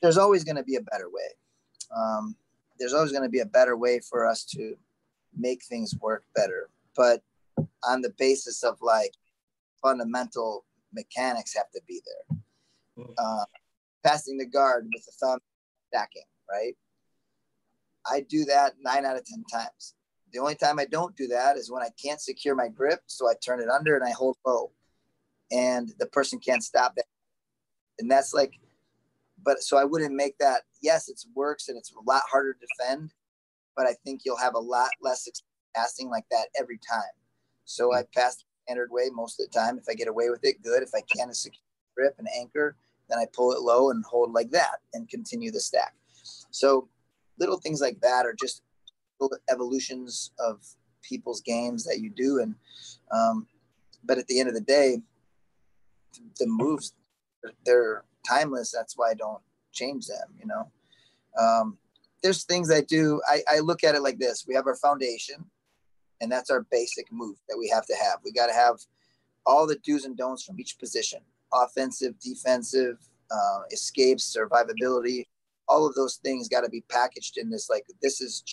[0.02, 1.28] there's always going to be a better way.
[1.96, 2.36] Um,
[2.78, 4.76] there's always going to be a better way for us to
[5.36, 6.68] make things work better.
[6.96, 7.22] But
[7.84, 9.12] on the basis of like
[9.82, 12.38] fundamental mechanics have to be there.
[12.96, 13.12] Hmm.
[13.18, 13.44] Uh,
[14.04, 15.38] passing the guard with the thumb
[15.88, 16.76] stacking, right?
[18.10, 19.94] I do that nine out of 10 times.
[20.32, 23.00] The only time I don't do that is when I can't secure my grip.
[23.06, 24.72] So I turn it under and I hold low
[25.52, 27.06] and the person can't stop it.
[27.98, 28.54] And that's like
[29.44, 30.62] but so I wouldn't make that.
[30.82, 33.12] Yes, it works and it's a lot harder to defend,
[33.76, 35.28] but I think you'll have a lot less
[35.76, 37.02] passing like that every time.
[37.64, 38.20] So I mm-hmm.
[38.20, 39.78] pass the standard way most of the time.
[39.78, 40.82] If I get away with it, good.
[40.82, 41.60] If I can, a secure
[41.94, 42.76] grip and anchor,
[43.08, 45.94] then I pull it low and hold like that and continue the stack.
[46.50, 46.88] So
[47.38, 48.62] little things like that are just
[49.50, 50.64] evolutions of
[51.02, 52.40] people's games that you do.
[52.40, 52.54] And
[53.10, 53.46] um,
[54.04, 54.98] but at the end of the day,
[56.38, 56.94] the moves
[57.64, 58.72] they're timeless.
[58.72, 59.42] That's why I don't
[59.72, 60.70] change them, you know.
[61.38, 61.78] Um,
[62.22, 63.20] there's things I do.
[63.28, 65.44] I, I look at it like this: we have our foundation,
[66.20, 68.20] and that's our basic move that we have to have.
[68.24, 68.76] We got to have
[69.46, 71.20] all the do's and don'ts from each position:
[71.52, 72.98] offensive, defensive,
[73.30, 75.26] uh, escapes, survivability.
[75.68, 77.68] All of those things got to be packaged in this.
[77.68, 78.44] Like this is.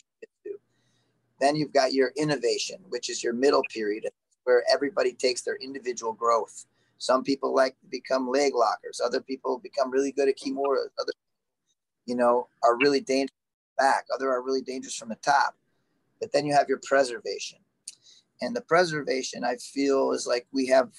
[1.40, 4.08] Then you've got your innovation, which is your middle period,
[4.44, 6.66] where everybody takes their individual growth
[7.02, 9.02] some people like to become leg lockers.
[9.04, 10.86] Other people become really good at kimura.
[11.00, 11.14] Other,
[12.06, 13.36] you know, are really dangerous
[13.76, 14.06] back.
[14.14, 15.56] Other are really dangerous from the top.
[16.20, 17.58] But then you have your preservation,
[18.40, 20.92] and the preservation I feel is like we have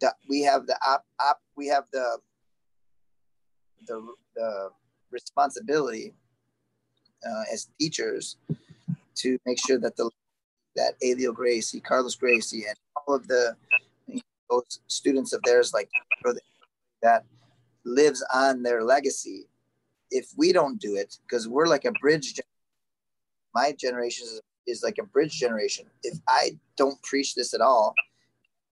[0.00, 2.18] the we have the op, op we have the
[3.86, 4.70] the the
[5.12, 6.14] responsibility
[7.26, 8.36] uh, as teachers
[9.16, 10.10] to make sure that the
[10.74, 13.54] that Helio Gracie, Carlos Gracie, and all of the
[14.50, 15.88] those students of theirs like
[17.02, 17.24] that
[17.84, 19.46] lives on their legacy.
[20.10, 22.38] If we don't do it because we're like a bridge
[23.54, 25.86] my generation is, is like a bridge generation.
[26.02, 27.94] If i don't preach this at all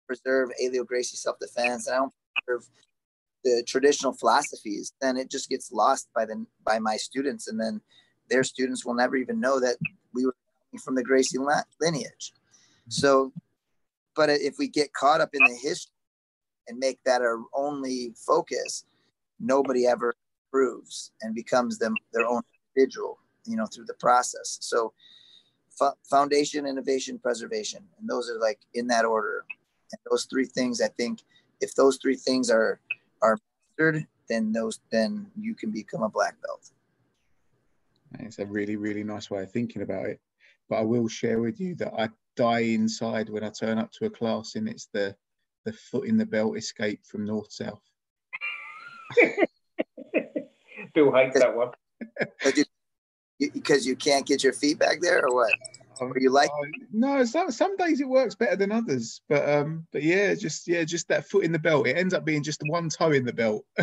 [0.06, 2.12] preserve Helio Gracie self-defense and i don't
[2.44, 2.68] preserve
[3.44, 7.80] the traditional philosophies then it just gets lost by the by my students and then
[8.28, 9.76] their students will never even know that
[10.14, 10.34] we were
[10.84, 12.90] from the Gracie lineage mm-hmm.
[12.90, 13.32] so
[14.18, 15.92] but if we get caught up in the history
[16.66, 18.84] and make that our only focus,
[19.40, 20.14] nobody ever
[20.46, 22.42] improves and becomes them their own
[22.76, 24.58] individual, you know, through the process.
[24.60, 24.92] So
[26.10, 29.44] foundation, innovation, preservation, and those are like in that order.
[29.92, 31.20] And those three things, I think,
[31.60, 32.80] if those three things are
[33.22, 33.38] are
[33.78, 36.70] mastered, then those then you can become a black belt.
[38.20, 40.20] It's a really, really nice way of thinking about it.
[40.68, 44.06] But I will share with you that I die inside when I turn up to
[44.06, 45.14] a class and it's the
[45.64, 47.82] the foot in the belt escape from north south.
[50.94, 51.70] Bill hates that one.
[53.52, 55.52] because you can't get your feet back there, or what?
[56.00, 56.50] Or you like?
[56.50, 60.68] Uh, no, some some days it works better than others, but um, but yeah, just
[60.68, 61.86] yeah, just that foot in the belt.
[61.86, 63.64] It ends up being just one toe in the belt.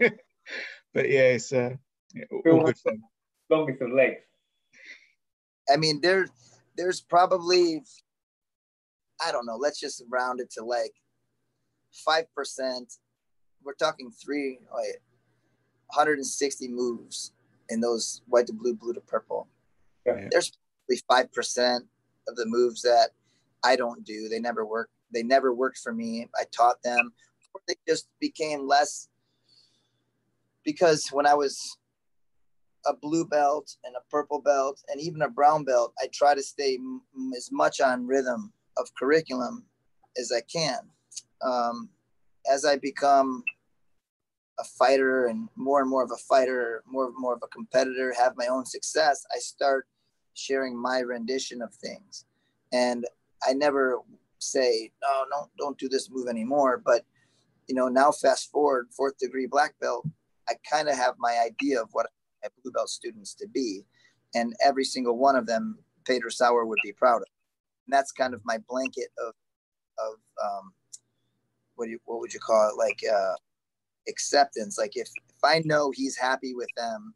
[0.00, 1.74] but yeah, it's uh,
[2.14, 3.02] yeah, all good fun.
[3.48, 4.20] Longest of legs.
[5.72, 6.26] I mean, there,
[6.76, 7.82] there's probably,
[9.24, 9.56] I don't know.
[9.56, 10.92] Let's just round it to like
[11.92, 12.94] five percent.
[13.62, 14.96] We're talking three, wait,
[15.88, 17.32] 160 moves
[17.68, 19.48] in those white to blue, blue to purple.
[20.06, 20.28] Yeah.
[20.30, 20.52] There's
[20.90, 21.84] probably five percent
[22.28, 23.10] of the moves that
[23.64, 24.28] I don't do.
[24.28, 24.90] They never work.
[25.12, 26.28] They never worked for me.
[26.38, 27.12] I taught them.
[27.66, 29.08] They just became less
[30.64, 31.76] because when I was
[32.86, 36.42] a blue belt and a purple belt and even a brown belt, I try to
[36.42, 37.02] stay m-
[37.36, 39.64] as much on rhythm of curriculum
[40.18, 40.78] as I can.
[41.42, 41.90] Um,
[42.50, 43.42] as I become
[44.58, 48.14] a fighter and more and more of a fighter, more and more of a competitor,
[48.16, 49.86] have my own success, I start
[50.40, 52.24] sharing my rendition of things.
[52.72, 53.04] And
[53.46, 54.00] I never
[54.38, 56.82] say, no, no, don't do this move anymore.
[56.84, 57.04] But,
[57.68, 60.06] you know, now fast forward, fourth degree black belt,
[60.48, 62.06] I kind of have my idea of what
[62.42, 63.84] my blue belt students to be.
[64.34, 67.28] And every single one of them, Pedro Sauer would be proud of.
[67.86, 69.34] And that's kind of my blanket of,
[69.98, 70.72] of um,
[71.74, 72.78] what, do you, what would you call it?
[72.78, 73.34] Like, uh,
[74.08, 74.78] acceptance.
[74.78, 77.14] Like if, if I know he's happy with them,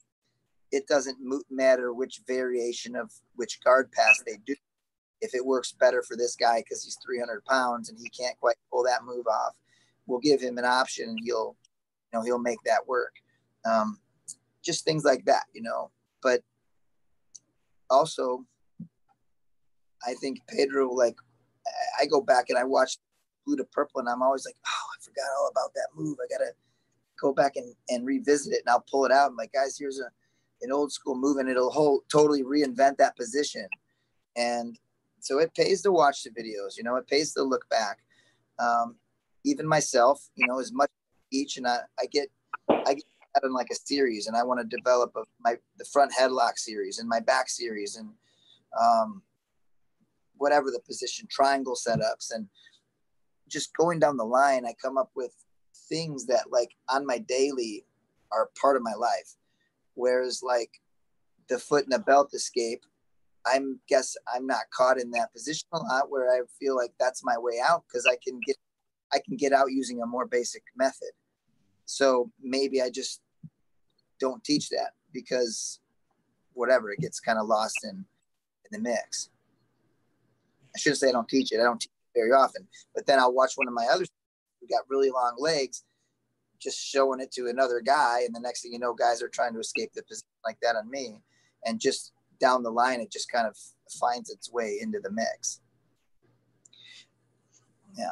[0.74, 1.16] it doesn't
[1.50, 4.56] matter which variation of which guard pass they do.
[5.20, 8.56] If it works better for this guy because he's 300 pounds and he can't quite
[8.70, 9.54] pull that move off,
[10.06, 11.56] we'll give him an option and he'll,
[12.12, 13.14] you know, he'll make that work.
[13.64, 14.00] Um,
[14.64, 15.92] just things like that, you know.
[16.22, 16.40] But
[17.88, 18.44] also,
[20.04, 21.16] I think Pedro, like,
[22.00, 22.98] I go back and I watch
[23.46, 26.18] Blue to Purple, and I'm always like, oh, I forgot all about that move.
[26.20, 26.50] I gotta
[27.20, 29.30] go back and, and revisit it and I'll pull it out.
[29.30, 30.10] I'm like, guys, here's a
[30.64, 33.68] an old school move and it'll whole, totally reinvent that position.
[34.36, 34.78] And
[35.20, 37.98] so it pays to watch the videos, you know, it pays to look back.
[38.58, 38.96] Um,
[39.44, 40.90] even myself, you know, as much
[41.32, 42.28] each and I, I get
[42.68, 43.04] I get
[43.34, 46.56] that in like a series and I want to develop a, my the front headlock
[46.56, 48.10] series and my back series and
[48.80, 49.22] um,
[50.36, 52.48] whatever the position triangle setups and
[53.48, 55.34] just going down the line I come up with
[55.88, 57.84] things that like on my daily
[58.32, 59.36] are part of my life.
[59.94, 60.70] Whereas like
[61.48, 62.82] the foot in the belt escape,
[63.46, 67.22] I'm guess I'm not caught in that position a lot where I feel like that's
[67.24, 68.56] my way out because I can get
[69.12, 71.10] I can get out using a more basic method.
[71.84, 73.20] So maybe I just
[74.18, 75.80] don't teach that because
[76.54, 79.28] whatever it gets kind of lost in in the mix.
[80.74, 81.60] I shouldn't say I don't teach it.
[81.60, 84.04] I don't teach it very often, but then I'll watch one of my other
[84.60, 85.84] who got really long legs,
[86.64, 88.22] just showing it to another guy.
[88.26, 90.76] And the next thing you know, guys are trying to escape the position like that
[90.76, 91.20] on me.
[91.64, 93.56] And just down the line, it just kind of
[94.00, 95.60] finds its way into the mix.
[97.96, 98.10] Yeah.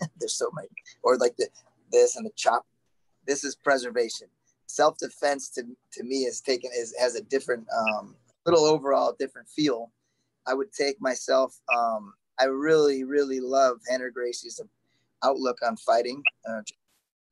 [0.18, 0.68] There's so many.
[1.02, 1.48] Or like the
[1.90, 2.66] this and the chop.
[3.26, 4.28] This is preservation.
[4.66, 9.48] Self defense to, to me is taken is has a different um, little overall different
[9.48, 9.90] feel.
[10.46, 11.58] I would take myself.
[11.74, 14.60] Um, I really really love Rener Gracie's
[15.24, 16.60] outlook on fighting, uh,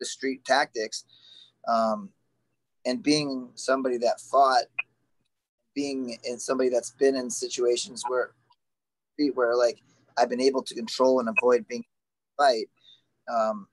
[0.00, 1.04] the street tactics,
[1.68, 2.10] um,
[2.84, 4.64] and being somebody that fought,
[5.74, 8.30] being in somebody that's been in situations where,
[9.34, 9.82] where like
[10.16, 11.84] I've been able to control and avoid being
[12.36, 12.68] fight.
[13.28, 13.66] Um,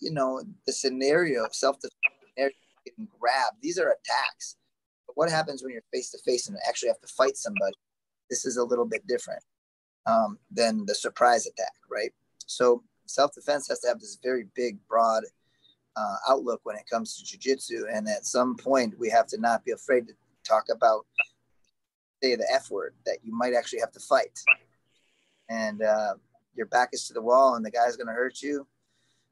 [0.00, 1.92] you know, the scenario of self-defense,
[2.36, 3.56] getting grabbed.
[3.62, 4.56] These are attacks.
[5.06, 7.74] But what happens when you're face to face and actually have to fight somebody?
[8.30, 9.42] This is a little bit different
[10.06, 12.12] um, than the surprise attack, right?
[12.46, 15.24] So self defense has to have this very big, broad
[15.96, 17.84] uh, outlook when it comes to jujitsu.
[17.92, 21.06] And at some point, we have to not be afraid to talk about,
[22.22, 24.38] say, the F word that you might actually have to fight.
[25.48, 26.14] And uh,
[26.54, 28.66] your back is to the wall and the guy's going to hurt you.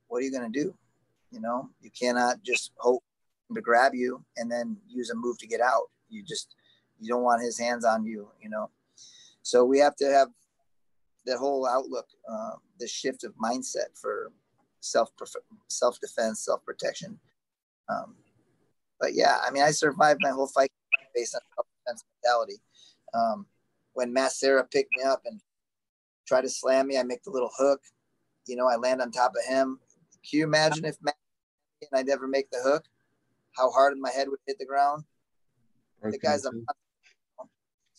[0.08, 0.74] What are you going to do?
[1.30, 3.02] You know, you cannot just hope
[3.52, 5.90] to grab you and then use a move to get out.
[6.08, 6.54] You just,
[7.00, 8.70] you don't want his hands on you, you know.
[9.42, 10.28] So we have to have
[11.26, 14.32] that whole outlook, uh, the shift of mindset for
[14.80, 15.10] self
[15.68, 17.18] self defense, self protection.
[17.88, 18.16] Um,
[19.00, 20.70] but yeah, I mean, I survived my whole fight
[21.14, 22.60] based on self-defense mentality.
[23.12, 23.46] Um,
[23.92, 25.40] when Matt Serra picked me up and
[26.26, 27.80] tried to slam me, I make the little hook.
[28.46, 29.78] You know, I land on top of him.
[30.28, 31.16] Can you imagine if Matt
[31.82, 32.84] and I never make the hook?
[33.52, 35.04] How hard my head would hit the ground?
[36.02, 36.50] the guy's a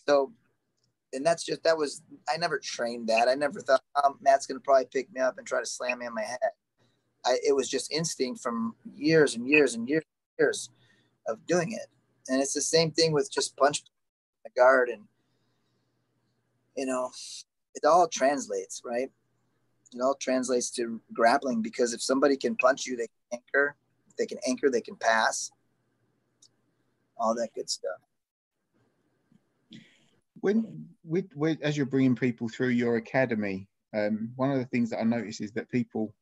[0.07, 0.31] so
[1.15, 3.27] and that's just that was I never trained that.
[3.27, 6.05] I never thought oh, Matt's gonna probably pick me up and try to slam me
[6.05, 6.39] on my head.
[7.25, 10.69] I, it was just instinct from years and years and years and years
[11.27, 11.87] of doing it.
[12.27, 13.83] And it's the same thing with just punch
[14.43, 15.03] the guard and
[16.75, 17.09] you know,
[17.73, 19.09] it all translates, right?
[19.93, 23.75] It all translates to grappling because if somebody can punch you, they can anchor.
[24.09, 25.51] If they can anchor, they can pass.
[27.17, 28.01] All that good stuff.
[30.45, 34.91] When, with, with as you're bringing people through your academy, um, one of the things
[34.91, 36.13] that I notice is that people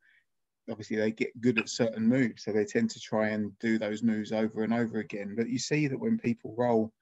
[0.71, 4.01] obviously they get good at certain moves, so they tend to try and do those
[4.01, 5.35] moves over and over again.
[5.35, 6.93] But you see that when people roll,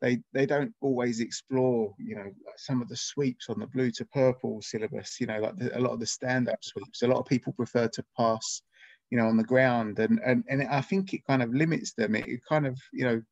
[0.00, 4.04] they they don't always explore, you know, some of the sweeps on the blue to
[4.06, 5.20] purple syllabus.
[5.20, 7.02] You know, like the, a lot of the stand-up sweeps.
[7.02, 8.62] A lot of people prefer to pass,
[9.10, 12.16] you know, on the ground, and and and I think it kind of limits them.
[12.16, 13.22] It, it kind of, you know,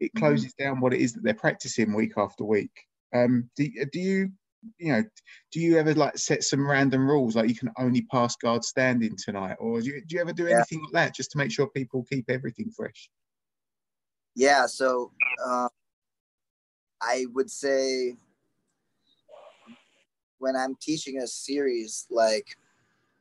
[0.00, 0.18] it mm-hmm.
[0.18, 0.64] closes mm-hmm.
[0.64, 2.76] down what it is that they're practicing week after week.
[3.12, 4.30] Um, do, do you
[4.78, 5.02] you know,
[5.52, 9.16] do you ever like set some random rules like you can only pass guard standing
[9.16, 10.84] tonight, or do you, do you ever do anything yeah.
[10.84, 13.08] like that just to make sure people keep everything fresh?
[14.34, 15.12] Yeah, so
[15.44, 15.68] uh,
[17.00, 18.16] I would say
[20.38, 22.46] when I'm teaching a series, like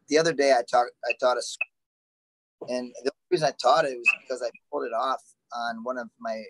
[0.07, 4.09] the other day, I taught I taught a, and the reason I taught it was
[4.21, 5.21] because I pulled it off
[5.53, 6.43] on one of my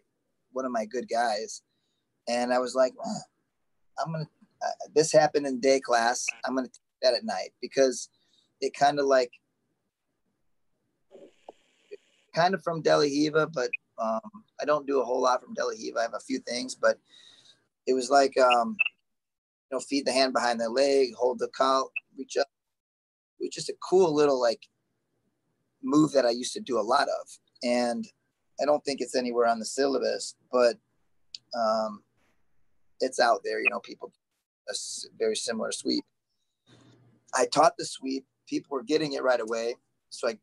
[0.51, 1.61] one of my good guys,
[2.29, 3.21] and I was like, oh,
[3.99, 4.29] I'm gonna
[4.61, 6.25] uh, this happened in day class.
[6.45, 8.09] I'm going to take that at night because
[8.61, 9.31] it kind of like,
[12.35, 14.19] kind of from De La but um,
[14.61, 16.97] I don't do a whole lot from De La I have a few things, but
[17.87, 18.75] it was like, um,
[19.71, 22.47] you know, feed the hand behind the leg, hold the collar, reach up.
[23.39, 24.61] It was just a cool little like
[25.81, 27.29] move that I used to do a lot of.
[27.63, 28.05] And
[28.61, 30.75] I don't think it's anywhere on the syllabus, but
[31.57, 32.03] um,
[32.99, 33.61] it's out there.
[33.61, 34.11] You know, people
[34.69, 34.73] a
[35.17, 36.03] very similar sweep.
[37.33, 38.25] I taught the sweep.
[38.47, 39.75] People were getting it right away.
[40.09, 40.37] So I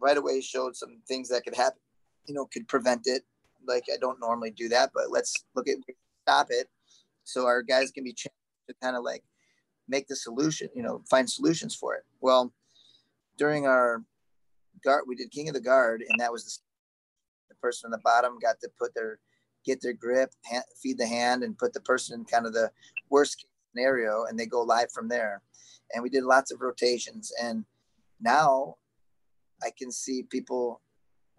[0.00, 1.80] right away showed some things that could happen,
[2.26, 3.22] you know, could prevent it.
[3.66, 5.76] Like I don't normally do that, but let's look at
[6.22, 6.68] stop it.
[7.24, 8.34] So our guys can be changed
[8.68, 9.22] to kind of like
[9.88, 12.04] make the solution, you know, find solutions for it.
[12.20, 12.52] Well,
[13.36, 14.02] during our
[14.84, 18.02] guard, we did King of the Guard, and that was the, the person on the
[18.04, 19.18] bottom got to put their
[19.68, 20.32] get their grip,
[20.82, 22.70] feed the hand, and put the person in kind of the
[23.10, 25.42] worst scenario and they go live from there.
[25.92, 27.32] And we did lots of rotations.
[27.42, 27.64] And
[28.20, 28.76] now
[29.62, 30.80] I can see people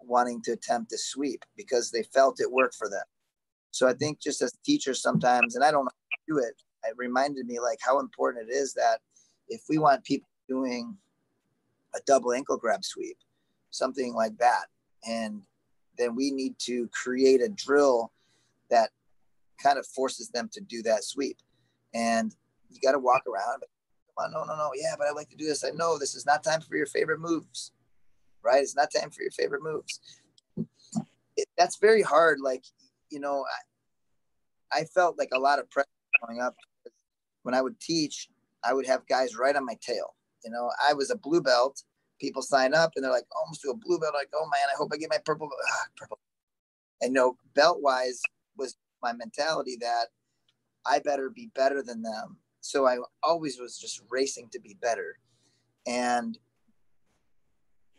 [0.00, 3.04] wanting to attempt to sweep because they felt it worked for them.
[3.72, 5.88] So I think just as teachers sometimes, and I don't
[6.28, 6.54] do it,
[6.84, 9.00] it reminded me like how important it is that
[9.48, 10.96] if we want people doing
[11.94, 13.18] a double ankle grab sweep,
[13.70, 14.66] something like that,
[15.06, 15.42] and
[15.98, 18.10] then we need to create a drill
[18.70, 18.90] that
[19.62, 21.36] kind of forces them to do that sweep
[21.94, 22.34] and
[22.70, 23.62] you got to walk around.
[24.06, 24.70] Come on, no, no, no.
[24.74, 25.64] Yeah, but I like to do this.
[25.64, 27.72] I know this is not time for your favorite moves,
[28.42, 28.62] right?
[28.62, 30.00] It's not time for your favorite moves.
[31.36, 32.38] It, that's very hard.
[32.40, 32.64] Like,
[33.10, 33.44] you know,
[34.72, 35.88] I, I felt like a lot of pressure
[36.22, 36.54] growing up.
[37.42, 38.28] When I would teach,
[38.62, 40.14] I would have guys right on my tail.
[40.44, 41.82] You know, I was a blue belt.
[42.20, 44.14] People sign up and they're like, almost to a blue belt.
[44.14, 45.48] Like, oh man, I hope I get my purple.
[45.72, 46.18] Ah, purple.
[47.00, 48.20] And no, belt wise
[48.56, 50.06] was my mentality that
[50.86, 52.38] I better be better than them.
[52.60, 55.18] So I always was just racing to be better.
[55.86, 56.38] And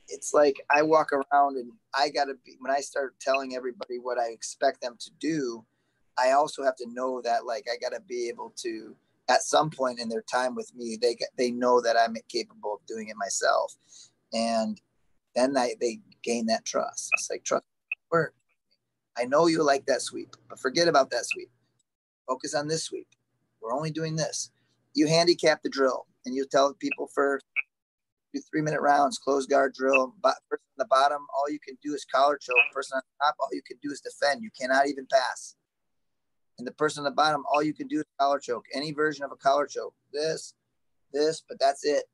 [0.07, 3.97] it's like I walk around and I got to be, when I start telling everybody
[3.97, 5.65] what I expect them to do,
[6.17, 8.95] I also have to know that like I got to be able to,
[9.29, 12.85] at some point in their time with me, they they know that I'm capable of
[12.85, 13.75] doing it myself.
[14.33, 14.79] And
[15.35, 17.09] then I, they gain that trust.
[17.13, 17.63] It's like, trust
[18.11, 18.33] work.
[19.21, 21.49] I know you like that sweep, but forget about that sweep.
[22.27, 23.07] Focus on this sweep.
[23.61, 24.49] We're only doing this.
[24.93, 27.39] You handicap the drill and you tell people for
[28.33, 30.15] do three minute rounds, close guard drill.
[30.21, 32.55] But person on the bottom, all you can do is collar choke.
[32.73, 34.41] Person on top, all you can do is defend.
[34.41, 35.55] You cannot even pass.
[36.57, 38.65] And the person on the bottom, all you can do is collar choke.
[38.73, 39.93] Any version of a collar choke.
[40.13, 40.53] This,
[41.13, 42.05] this, but that's it.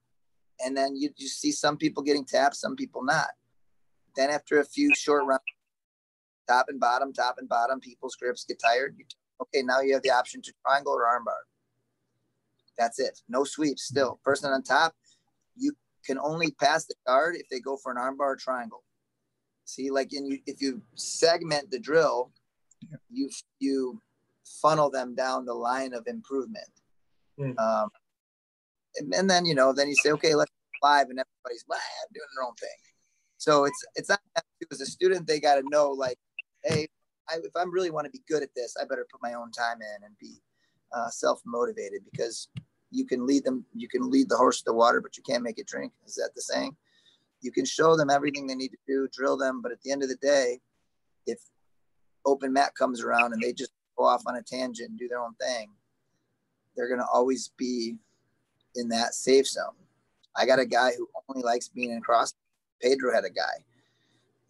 [0.64, 3.28] And then you, you see some people getting tapped, some people not.
[4.16, 5.44] Then after a few short rounds,
[6.48, 8.96] top and bottom, top and bottom, people's grips get tired.
[8.98, 9.06] You
[9.40, 11.44] Okay, now you have the option to triangle or armbar.
[12.78, 13.20] That's it.
[13.30, 14.20] No sweeps still.
[14.24, 14.96] Person on top,
[15.56, 15.74] you
[16.06, 18.84] can only pass the guard if they go for an armbar or triangle.
[19.66, 22.32] See, like in you, if you segment the drill,
[22.90, 22.98] Yeah.
[23.12, 23.30] you
[23.60, 24.02] you
[24.62, 26.70] funnel them down the line of improvement.
[27.40, 27.58] Mm.
[27.60, 27.90] Um,
[28.96, 31.78] and, and then you know, then you say, okay, let's live, and everybody's "Blah,"
[32.14, 32.80] doing their own thing.
[33.38, 34.20] So it's it's not
[34.72, 36.18] as a student they got to know like,
[36.68, 36.88] hey,
[37.30, 39.52] I, if I really want to be good at this, I better put my own
[39.52, 40.36] time in and be
[40.94, 42.48] uh, self motivated because
[42.92, 45.60] you can lead them, you can lead the horse to water, but you can't make
[45.60, 45.92] it drink.
[46.06, 46.76] Is that the saying?
[47.42, 50.04] You can show them everything they need to do, drill them, but at the end
[50.04, 50.60] of the day,
[51.26, 51.40] if
[52.26, 55.20] open mat comes around and they just go off on a tangent and do their
[55.20, 55.70] own thing,
[56.76, 57.96] they're gonna always be
[58.76, 59.76] in that safe zone.
[60.36, 62.34] I got a guy who only likes being in cross.
[62.82, 63.64] Pedro had a guy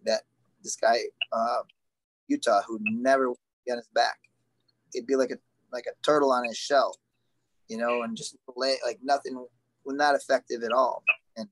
[0.05, 0.21] that
[0.63, 0.97] this guy
[1.31, 1.61] uh,
[2.27, 4.19] Utah who never on his back.
[4.93, 5.37] It'd be like a
[5.71, 6.97] like a turtle on his shell,
[7.67, 9.45] you know, and just lay like nothing
[9.85, 11.03] not effective at all.
[11.35, 11.47] And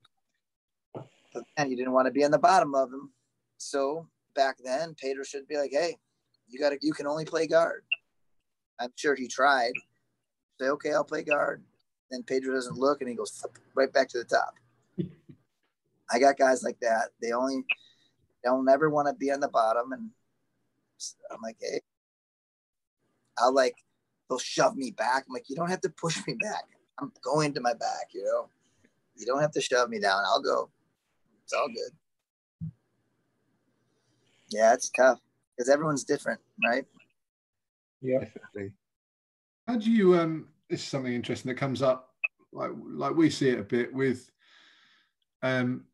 [1.58, 3.12] and you didn't want to be on the bottom of him.
[3.58, 5.98] So back then, Pedro should be like, hey,
[6.48, 7.84] you gotta you can only play guard.
[8.80, 9.74] I'm sure he tried.
[10.60, 11.64] Say, okay, I'll play guard.
[12.12, 14.56] Then Pedro doesn't look and he goes right back to the top.
[16.12, 17.10] I got guys like that.
[17.22, 17.64] They only
[18.44, 19.92] they'll never want to be on the bottom.
[19.92, 20.12] And
[21.32, 21.82] I'm like, hey,
[23.38, 23.76] I'll like
[24.30, 25.26] they'll shove me back.
[25.28, 26.64] I'm like, you don't have to push me back.
[27.00, 28.50] I'm going to my back, you know.
[29.18, 30.24] You don't have to shove me down.
[30.26, 30.70] I'll go.
[31.44, 32.70] It's all good.
[34.50, 35.20] Yeah, it's tough
[35.56, 36.86] because everyone's different, right?
[38.02, 38.20] Yeah.
[38.20, 38.72] Definitely.
[39.68, 42.14] How do you um this is something interesting that comes up
[42.52, 44.32] like like we see it a bit with
[45.42, 45.86] um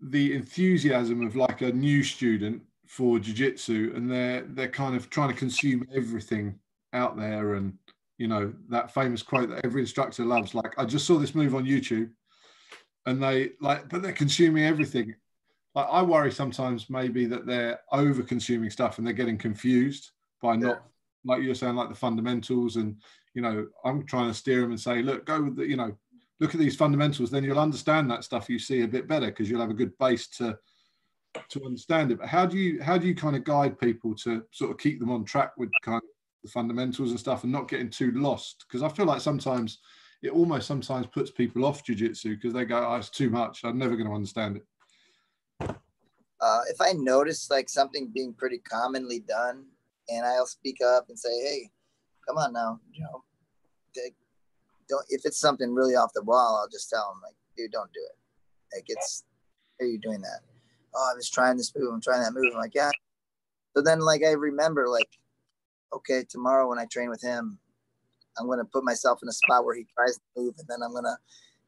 [0.00, 5.28] the enthusiasm of like a new student for jiu-jitsu and they're they're kind of trying
[5.28, 6.58] to consume everything
[6.92, 7.54] out there.
[7.54, 7.74] And
[8.18, 11.54] you know that famous quote that every instructor loves like I just saw this move
[11.54, 12.10] on YouTube
[13.06, 15.14] and they like but they're consuming everything.
[15.76, 20.10] Like I worry sometimes maybe that they're over consuming stuff and they're getting confused
[20.42, 20.82] by not
[21.24, 22.96] like you're saying, like the fundamentals, and
[23.34, 25.96] you know, I'm trying to steer them and say, look, go with the, you know,
[26.40, 27.30] look at these fundamentals.
[27.30, 29.96] Then you'll understand that stuff you see a bit better because you'll have a good
[29.98, 30.58] base to
[31.48, 32.18] to understand it.
[32.18, 35.00] But how do you how do you kind of guide people to sort of keep
[35.00, 36.08] them on track with kind of
[36.42, 38.64] the fundamentals and stuff and not getting too lost?
[38.66, 39.78] Because I feel like sometimes
[40.22, 43.64] it almost sometimes puts people off jujitsu because they go, oh, it's too much.
[43.64, 44.66] I'm never going to understand it.
[46.40, 49.64] uh, if I notice like something being pretty commonly done,
[50.08, 51.70] and I'll speak up and say, "Hey,
[52.26, 53.24] come on now, you know,
[53.94, 54.14] they-
[54.88, 57.92] don't." If it's something really off the wall, I'll just tell them like, "Dude, don't
[57.92, 59.24] do it." Like it's,
[59.80, 60.40] are you doing that?
[60.94, 61.92] Oh, I was trying this move.
[61.92, 62.52] I'm trying that move.
[62.52, 62.90] I'm like, yeah.
[63.76, 65.08] So then, like, I remember, like,
[65.92, 67.58] okay, tomorrow when I train with him,
[68.38, 70.94] I'm gonna put myself in a spot where he tries the move, and then I'm
[70.94, 71.18] gonna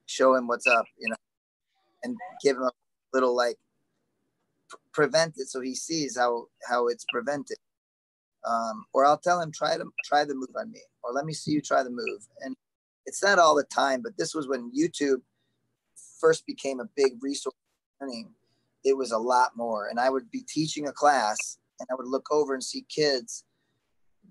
[0.07, 1.17] show him what's up, you know,
[2.03, 2.73] and give him a
[3.13, 3.57] little like
[4.69, 7.59] pr- prevent it so he sees how how it's prevented
[8.47, 11.33] um, or i'll tell him try to try the move on me or let me
[11.33, 12.57] see you try the move and
[13.07, 15.21] it's not all the time but this was when youtube
[16.21, 17.55] first became a big resource
[18.01, 18.31] learning
[18.85, 19.89] it was a lot more.
[19.89, 23.45] And i would be teaching a class and i would look over and see kids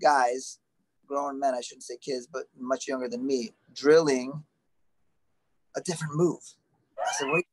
[0.02, 0.60] guys
[1.08, 4.44] grown men i shouldn't say kids but much younger than me drilling
[5.76, 6.40] a different move.
[7.00, 7.44] I said what,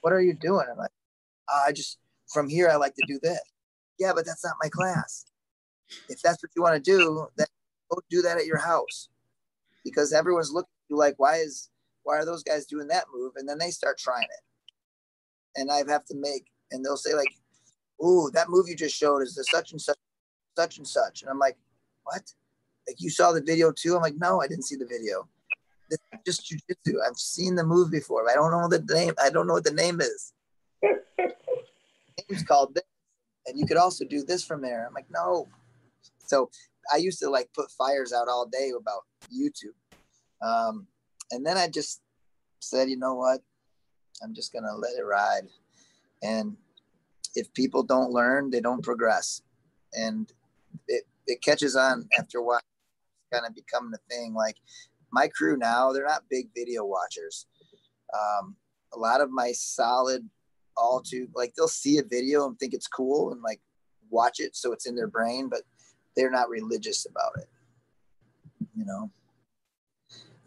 [0.00, 0.66] what are you doing?
[0.70, 0.90] I'm like
[1.48, 1.98] "Ah, i just
[2.32, 3.40] from here i like to do this.
[3.98, 5.26] Yeah but that's not my class.
[6.08, 7.46] If that's what you want to do then
[7.90, 9.08] go do that at your house.
[9.84, 11.70] Because everyone's looking at you like why is
[12.02, 13.32] why are those guys doing that move?
[13.36, 14.53] And then they start trying it
[15.56, 17.34] and i have to make and they'll say like
[18.04, 19.96] ooh that movie you just showed is the such and such
[20.56, 21.22] such and such.
[21.22, 21.56] And i'm like
[22.04, 22.22] what?
[22.86, 23.96] Like you saw the video too?
[23.96, 25.28] I'm like no i didn't see the video.
[25.90, 26.96] This is just jujitsu.
[27.06, 28.24] I've seen the move before.
[28.24, 30.32] But i don't know the name i don't know what the name is.
[30.82, 32.84] Name's called this
[33.46, 34.86] and you could also do this from there.
[34.86, 35.48] I'm like no.
[36.26, 36.50] So
[36.92, 39.02] i used to like put fires out all day about
[39.32, 39.76] youtube.
[40.46, 40.86] Um,
[41.30, 42.02] and then i just
[42.60, 43.40] said you know what
[44.22, 45.48] i'm just gonna let it ride.
[46.22, 46.56] And
[47.34, 49.42] if people don't learn they don't progress.
[49.92, 50.32] And
[50.88, 52.58] it, it catches on after a while.
[52.58, 54.34] It's kind of becoming a thing.
[54.34, 54.56] Like
[55.12, 57.46] my crew now they're not big video watchers.
[58.12, 58.56] Um,
[58.92, 60.28] a lot of my solid
[60.76, 63.60] all too like they'll see a video and think it's cool and like
[64.10, 65.62] watch it so it's in their brain but
[66.16, 67.48] they're not religious about it.
[68.76, 69.10] You know?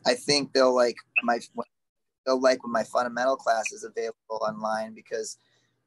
[0.06, 1.40] I think they'll like my
[2.28, 5.40] they'll like when my fundamental class is available online because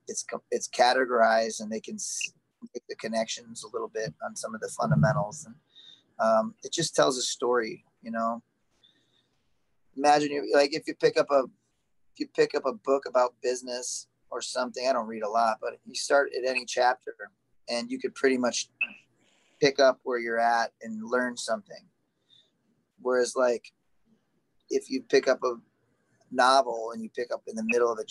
[0.08, 1.98] it's it's categorized and they can
[2.74, 5.54] make the connections a little bit on some of the fundamentals and
[6.18, 8.42] um, it just tells a story you know
[9.96, 11.44] imagine you like if you pick up a
[12.12, 14.86] if you pick up a book about business or something.
[14.88, 17.14] I don't read a lot, but you start at any chapter
[17.68, 18.68] and you could pretty much
[19.60, 21.84] pick up where you're at and learn something.
[23.00, 23.72] Whereas, like,
[24.68, 25.56] if you pick up a
[26.30, 28.02] novel and you pick up in the middle of a,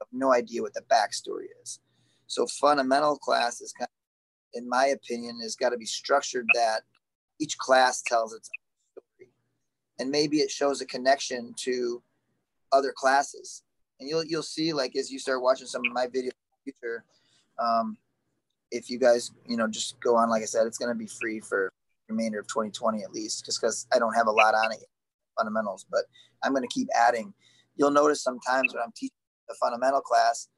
[0.00, 1.80] have no idea what the backstory is.
[2.26, 6.80] So, fundamental class is kind of, in my opinion, has got to be structured that
[7.40, 9.30] each class tells its own story,
[9.98, 12.02] and maybe it shows a connection to
[12.72, 13.62] other classes.
[14.00, 16.72] And you'll you'll see, like, as you start watching some of my videos in the
[16.72, 17.04] future,
[17.58, 17.96] um,
[18.70, 21.40] if you guys, you know, just go on, like I said, it's to be free
[21.40, 21.72] for
[22.08, 24.84] remainder of 2020 at least, just because I don't have a lot on it,
[25.36, 26.04] fundamentals, but
[26.42, 27.32] I'm to keep adding.
[27.76, 29.16] You'll notice sometimes when I'm teaching
[29.48, 30.48] the fundamental class,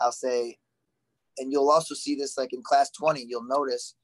[0.00, 0.56] I'll say,
[1.38, 3.94] and you'll also see this like in class 20, you'll notice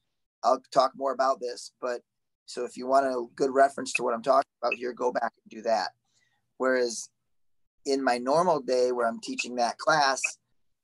[0.43, 2.01] I'll talk more about this, but
[2.45, 5.31] so if you want a good reference to what I'm talking about here, go back
[5.43, 5.89] and do that.
[6.57, 7.09] Whereas
[7.85, 10.21] in my normal day where I'm teaching that class,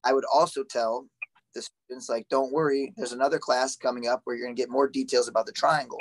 [0.03, 1.07] I would also tell
[1.55, 4.69] the students like don't worry there's another class coming up where you're going to get
[4.69, 5.97] more details about the triangle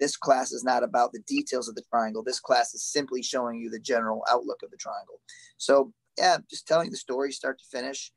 [0.00, 3.60] this class is not about the details of the triangle this class is simply showing
[3.60, 5.20] you the general outlook of the triangle
[5.56, 8.12] so yeah just telling the story start to finish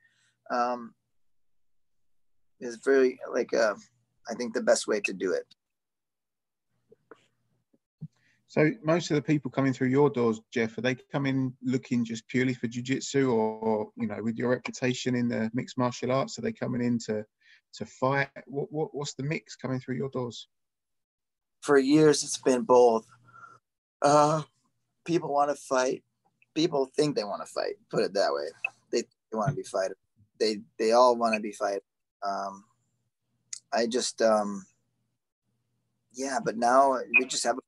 [0.51, 0.93] um,
[2.59, 3.75] is very like uh,
[4.29, 5.45] i think the best way to do it
[8.51, 12.27] So most of the people coming through your doors, Jeff, are they coming looking just
[12.27, 16.41] purely for jujitsu, or, you know, with your reputation in the mixed martial arts, are
[16.41, 17.23] they coming in to
[17.75, 18.27] to fight?
[18.47, 20.49] What, what what's the mix coming through your doors?
[21.61, 23.05] For years, it's been both.
[24.01, 24.41] Uh,
[25.05, 26.03] people want to fight.
[26.55, 27.75] People think they want to fight.
[27.89, 28.47] Put it that way.
[28.91, 29.97] They, they want to be fighters.
[30.39, 31.83] They they all want to be fighters.
[32.23, 32.65] Um,
[33.71, 34.65] I just um,
[36.13, 37.61] yeah, but now we just have a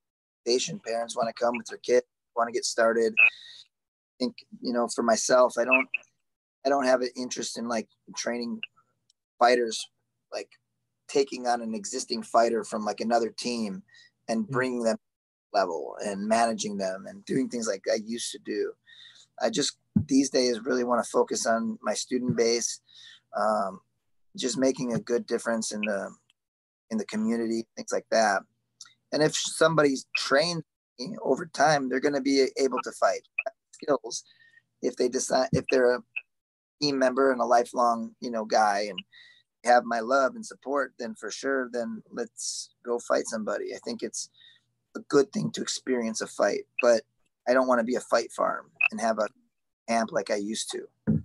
[0.86, 2.04] Parents want to come with their kid,
[2.36, 3.14] want to get started.
[3.18, 3.28] I
[4.20, 5.88] think you know, for myself, I don't,
[6.66, 7.88] I don't have an interest in like
[8.18, 8.60] training
[9.39, 9.88] fighters,
[10.34, 10.50] like
[11.14, 13.84] taking on an existing fighter from like another team
[14.28, 14.51] and mm-hmm.
[14.51, 14.97] bringing them
[15.53, 18.74] level and managing them and doing things like I used to do.
[19.41, 22.82] I just these days really want to focus on my student base,
[23.38, 23.80] um,
[24.36, 26.09] just making a good difference in the
[26.89, 28.41] in the community, things like that.
[29.11, 30.64] And if somebody's trained
[31.22, 33.22] over time, they're going to be able to fight
[33.72, 34.24] skills.
[34.82, 36.03] If they decide, if they're a
[36.82, 38.99] team member and a lifelong, you know, guy and
[39.64, 43.74] have my love and support, then for sure, then let's go fight somebody.
[43.74, 44.30] I think it's
[44.95, 47.01] a good thing to experience a fight, but
[47.47, 49.28] I don't want to be a fight farm and have a
[49.88, 51.24] camp like I used to.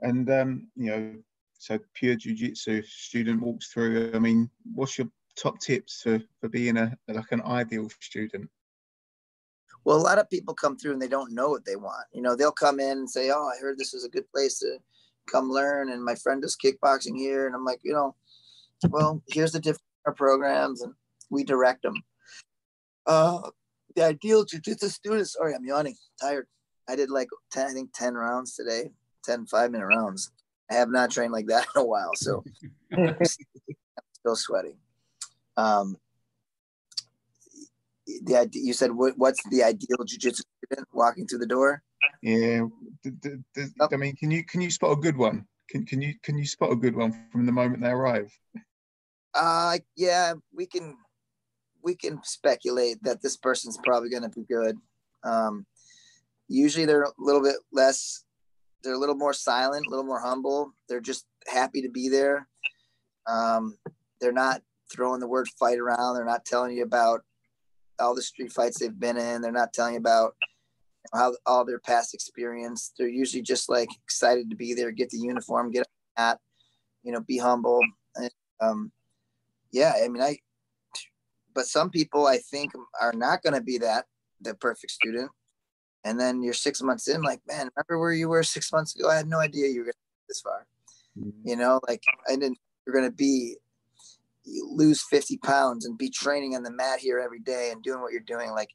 [0.00, 1.14] And um, you know,
[1.58, 4.12] so pure jujitsu student walks through.
[4.14, 8.50] I mean, what's your top tips for, for being a like an ideal student?
[9.84, 12.06] Well, a lot of people come through and they don't know what they want.
[12.12, 14.58] You know, they'll come in and say, "Oh, I heard this is a good place
[14.60, 14.78] to
[15.30, 18.14] come learn," and my friend does kickboxing here, and I'm like, you know,
[18.90, 19.82] well, here's the different
[20.16, 20.94] programs, and
[21.30, 21.94] we direct them.
[23.06, 23.50] Uh,
[23.94, 25.28] the ideal jiu-jitsu student.
[25.28, 26.46] Sorry, I'm yawning, tired.
[26.88, 28.90] I did like 10, I think 10 rounds today,
[29.24, 30.30] 10 five minute rounds.
[30.70, 32.42] I have not trained like that in a while, so
[32.92, 34.76] I'm still sweating.
[35.56, 35.96] Um,
[38.06, 41.82] the you said what, what's the ideal jujitsu student walking through the door?
[42.22, 42.66] Yeah,
[43.90, 45.46] I mean, can you can you spot a good one?
[45.68, 48.30] Can can you can you spot a good one from the moment they arrive?
[49.34, 50.96] Uh, yeah, we can
[51.82, 54.76] we can speculate that this person's probably going to be good.
[55.24, 55.66] Um,
[56.48, 58.24] usually they're a little bit less,
[58.82, 60.74] they're a little more silent, a little more humble.
[60.88, 62.46] They're just happy to be there.
[63.26, 63.78] Um,
[64.20, 66.14] they're not throwing the word fight around.
[66.14, 67.24] They're not telling you about
[67.98, 69.42] all the street fights they've been in.
[69.42, 70.34] They're not telling you about
[71.12, 72.92] how all their past experience.
[72.98, 75.86] They're usually just like excited to be there, get the uniform, get
[76.16, 76.38] at,
[77.02, 77.80] you know, be humble.
[78.16, 78.30] And,
[78.60, 78.92] um,
[79.70, 80.38] yeah, I mean, I.
[81.54, 84.06] But some people I think are not going to be that
[84.40, 85.30] the perfect student,
[86.02, 89.10] and then you're six months in, like, man, remember where you were six months ago?
[89.10, 89.98] I had no idea you were going to
[90.28, 90.66] this far.
[91.18, 91.48] Mm-hmm.
[91.48, 92.58] You know, like I didn't.
[92.86, 93.56] You're going to be
[94.44, 98.10] lose 50 pounds and be training on the mat here every day and doing what
[98.10, 98.70] you're doing like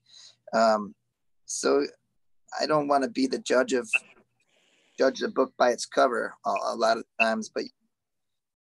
[0.53, 0.95] um,
[1.45, 1.85] so
[2.59, 3.89] i don't want to be the judge of
[4.97, 7.63] judge the book by its cover a, a, lot of times but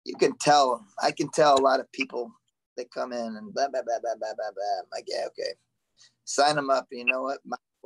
[0.03, 2.31] you can tell i can tell a lot of people
[2.77, 4.79] that come in and blah blah blah blah blah blah blah.
[4.79, 5.53] I'm like yeah okay.
[6.25, 6.87] Sign them up.
[6.91, 7.39] You know what?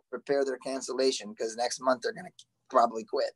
[0.10, 2.30] Prepare their cancellation because next month they're gonna
[2.70, 3.32] probably quit.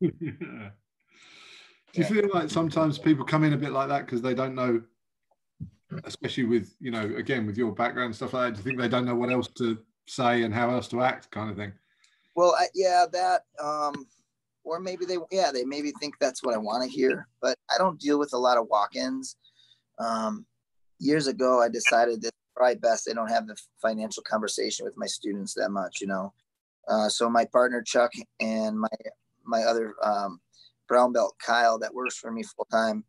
[0.00, 4.54] Do you feel like sometimes people come in a bit like that because they don't
[4.54, 4.82] know,
[6.04, 8.54] especially with you know, again with your background stuff like that?
[8.54, 11.30] Do you think they don't know what else to say and how else to act,
[11.30, 11.72] kind of thing?
[12.34, 14.06] Well, I, yeah, that, um,
[14.64, 17.78] or maybe they, yeah, they maybe think that's what I want to hear, but I
[17.78, 19.36] don't deal with a lot of walk-ins.
[19.98, 20.46] Um,
[20.98, 25.06] years ago, I decided that probably best I don't have the financial conversation with my
[25.06, 26.32] students that much, you know.
[26.88, 28.88] Uh, so my partner Chuck and my
[29.44, 30.40] my other um,
[30.88, 33.04] brown belt Kyle that works for me full time,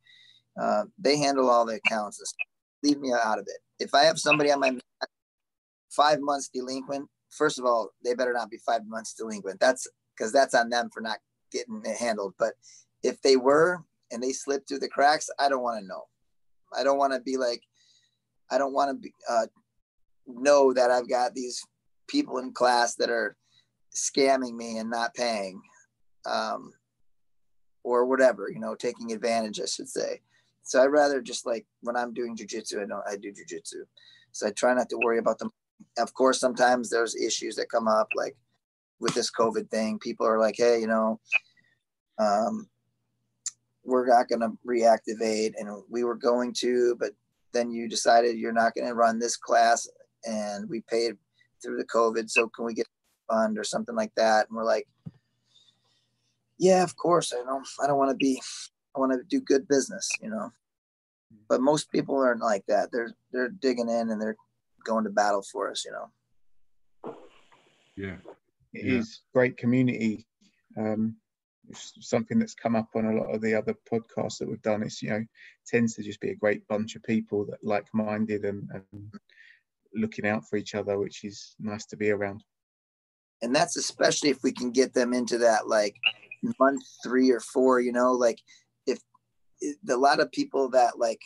[0.61, 2.21] uh, they handle all the accounts.
[2.83, 3.59] Leave me out of it.
[3.79, 4.77] If I have somebody on my
[5.95, 9.59] five months delinquent, first of all, they better not be five months delinquent.
[9.59, 11.17] That's because that's on them for not
[11.51, 12.33] getting it handled.
[12.37, 12.53] But
[13.03, 16.03] if they were and they slipped through the cracks, I don't want to know.
[16.77, 17.61] I don't want to be like,
[18.49, 19.45] I don't want to uh,
[20.27, 21.63] know that I've got these
[22.07, 23.35] people in class that are
[23.95, 25.61] scamming me and not paying,
[26.25, 26.73] um,
[27.83, 30.21] or whatever, you know, taking advantage, I should say.
[30.63, 33.83] So I'd rather just like when I'm doing jujitsu, I don't, I do jujitsu.
[34.31, 35.51] So I try not to worry about them.
[35.97, 38.35] Of course, sometimes there's issues that come up, like
[38.99, 39.99] with this COVID thing.
[39.99, 41.19] People are like, hey, you know,
[42.19, 42.67] um,
[43.83, 47.11] we're not going to reactivate, and we were going to, but
[47.51, 49.87] then you decided you're not going to run this class,
[50.25, 51.15] and we paid
[51.61, 52.29] through the COVID.
[52.29, 54.47] So can we get a fund or something like that?
[54.47, 54.87] And we're like,
[56.57, 57.33] yeah, of course.
[57.33, 57.67] I don't.
[57.83, 58.41] I don't want to be.
[58.95, 60.51] I want to do good business, you know.
[61.49, 62.89] But most people aren't like that.
[62.91, 64.37] They're they're digging in and they're
[64.83, 67.13] going to battle for us, you know.
[67.95, 68.17] Yeah.
[68.73, 68.99] It Yeah.
[68.99, 70.25] is great community.
[70.77, 71.17] Um,
[71.69, 74.83] it's something that's come up on a lot of the other podcasts that we've done.
[74.83, 75.23] It's you know
[75.65, 79.13] tends to just be a great bunch of people that like-minded and, and
[79.93, 82.43] looking out for each other, which is nice to be around.
[83.41, 85.95] and that's especially if we can get them into that like
[86.59, 88.39] month three or four you know like
[88.87, 88.99] if,
[89.61, 91.21] if a lot of people that like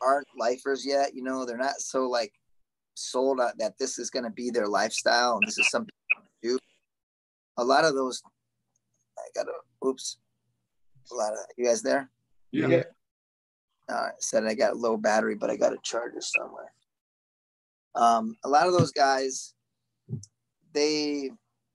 [0.00, 2.32] aren't lifers yet you know they're not so like
[2.94, 5.90] sold on that this is going to be their lifestyle and this is something
[6.42, 6.58] to do
[7.58, 8.22] a lot of those
[9.18, 9.52] i gotta
[9.86, 10.18] oops
[11.10, 12.10] a lot of you guys there
[12.52, 12.68] Yeah.
[12.68, 12.82] Yeah.
[13.88, 16.72] uh, said I got low battery, but I got a charger somewhere.
[17.94, 19.54] Um, a lot of those guys,
[20.72, 21.30] they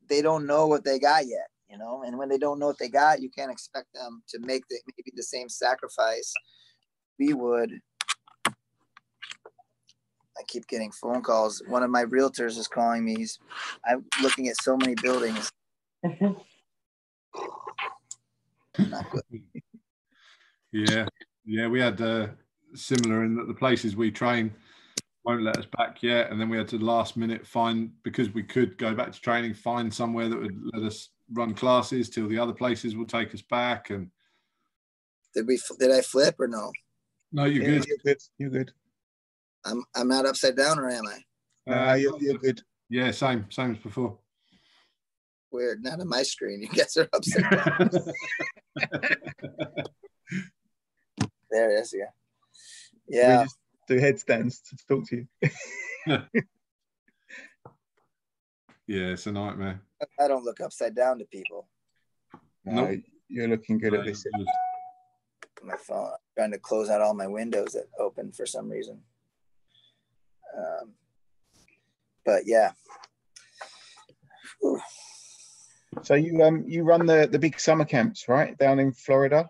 [0.10, 2.04] they don't know what they got yet, you know.
[2.06, 4.80] And when they don't know what they got, you can't expect them to make the,
[4.98, 6.34] maybe the same sacrifice
[7.20, 7.80] we would.
[10.38, 11.64] I keep getting phone calls.
[11.68, 13.16] One of my realtors is calling me.
[13.16, 13.40] He's,
[13.86, 15.52] I'm looking at so many buildings.
[20.72, 21.08] Yeah,
[21.46, 22.28] yeah, we had uh,
[22.76, 24.54] similar in that the places we train
[25.24, 28.44] won't let us back yet, and then we had to last minute find because we
[28.44, 32.38] could go back to training, find somewhere that would let us run classes till the
[32.38, 33.90] other places will take us back.
[33.90, 34.10] And
[35.34, 35.60] Did we?
[35.80, 36.72] Did I flip or no?
[37.32, 37.88] No, you're Yeah, good.
[37.88, 38.18] You're good.
[38.38, 38.72] You're good.
[39.66, 41.24] I'm I'm not upside down, or am I?
[41.72, 42.62] Uh, you're, you're good.
[42.90, 44.18] Yeah, same, same as before.
[45.52, 45.84] Weird.
[45.84, 46.62] Not on my screen.
[46.62, 47.90] You guys are upside down.
[51.52, 51.94] there it is.
[51.94, 52.06] Yeah.
[53.10, 53.44] We Yeah.
[53.44, 53.58] just
[53.88, 55.28] do headstands to talk to you.
[58.88, 59.82] yeah, it's a nightmare.
[60.20, 61.68] I don't look upside down to people.
[62.66, 63.00] No, Nope.
[63.28, 64.26] you're looking good No, at this.
[65.64, 66.12] My phone.
[66.38, 69.02] Trying to close out all my windows that open for some reason.
[70.56, 70.94] Um,
[72.24, 72.74] but yeah.
[74.62, 74.80] Whew.
[76.04, 79.50] So you um you run the the big summer camps right down in Florida.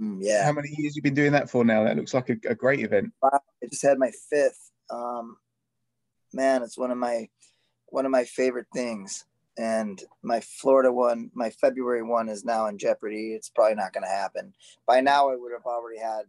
[0.00, 0.42] Mm, yeah.
[0.44, 1.84] How many years you been doing that for now?
[1.84, 3.12] That looks like a, a great event.
[3.22, 3.38] I
[3.70, 4.70] just had my fifth.
[4.88, 5.36] Um,
[6.32, 7.28] man, it's one of my
[7.88, 9.26] one of my favorite things.
[9.58, 13.34] And my Florida one, my February one is now in jeopardy.
[13.34, 14.54] It's probably not going to happen.
[14.86, 16.22] By now, I would have already had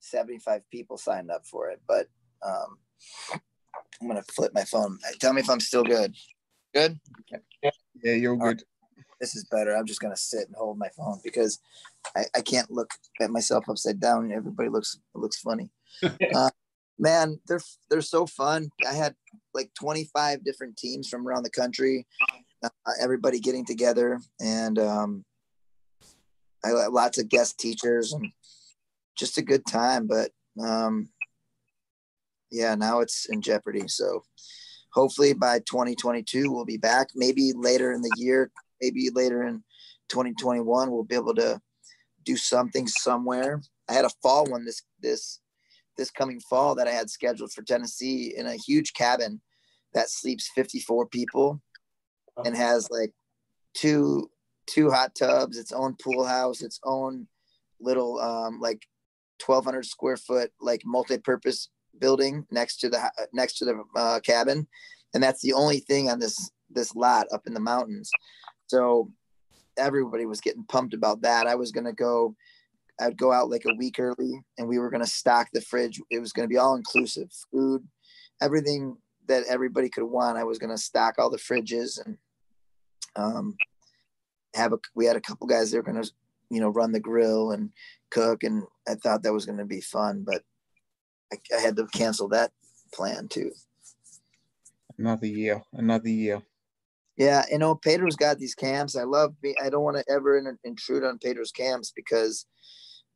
[0.00, 1.80] 75 people signed up for it.
[1.86, 2.08] But
[2.44, 2.78] um,
[4.00, 4.98] I'm going to flip my phone.
[5.20, 6.14] Tell me if I'm still good.
[6.74, 6.98] Good.
[8.02, 8.56] Yeah, you're all All right.
[8.58, 8.64] good.
[9.20, 9.74] This is better.
[9.74, 11.60] I'm just going to sit and hold my phone because
[12.16, 14.32] I, I can't look at myself upside down.
[14.32, 15.70] Everybody looks looks funny.
[16.34, 16.50] uh,
[16.98, 18.70] man, they're they're so fun.
[18.88, 19.14] I had
[19.52, 22.06] like 25 different teams from around the country.
[22.62, 22.68] Uh,
[23.00, 25.24] everybody getting together, and um,
[26.64, 28.32] I had lots of guest teachers and
[29.16, 30.06] just a good time.
[30.06, 30.30] But
[30.62, 31.08] um,
[32.50, 33.86] yeah, now it's in jeopardy.
[33.88, 34.22] So
[34.92, 37.08] hopefully by 2022 we'll be back.
[37.14, 39.62] Maybe later in the year, maybe later in
[40.08, 41.60] 2021 we'll be able to
[42.24, 43.60] do something somewhere.
[43.88, 45.40] I had a fall one this this
[45.96, 49.40] this coming fall that I had scheduled for Tennessee in a huge cabin
[49.92, 51.60] that sleeps 54 people
[52.44, 53.12] and has like
[53.74, 54.28] two
[54.66, 57.26] two hot tubs, its own pool house, its own
[57.80, 58.82] little um like
[59.44, 61.68] 1200 square foot like multi-purpose
[62.00, 64.66] building next to the next to the uh, cabin
[65.12, 68.10] and that's the only thing on this this lot up in the mountains.
[68.66, 69.10] So
[69.78, 71.46] everybody was getting pumped about that.
[71.46, 72.34] I was gonna go.
[73.00, 76.00] I'd go out like a week early, and we were gonna stock the fridge.
[76.10, 77.86] It was gonna be all inclusive, food,
[78.40, 80.38] everything that everybody could want.
[80.38, 82.18] I was gonna stock all the fridges and
[83.16, 83.56] um,
[84.54, 84.78] have a.
[84.94, 86.04] We had a couple guys that were gonna,
[86.50, 87.70] you know, run the grill and
[88.10, 90.42] cook, and I thought that was gonna be fun, but
[91.32, 92.52] I, I had to cancel that
[92.92, 93.50] plan too.
[94.98, 96.42] Another year, another year.
[97.16, 98.96] Yeah, you know, Pedro's got these camps.
[98.96, 99.54] I love me.
[99.62, 102.46] I don't want to ever in, intrude on Pedro's camps because,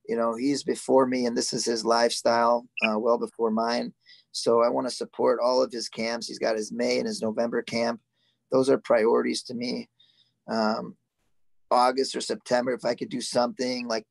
[0.09, 3.93] you know, he's before me and this is his lifestyle, uh, well before mine.
[4.33, 6.27] So I want to support all of his camps.
[6.27, 8.01] He's got his May and his November camp.
[8.51, 9.89] Those are priorities to me.
[10.51, 10.97] Um,
[11.71, 14.07] August or September, if I could do something like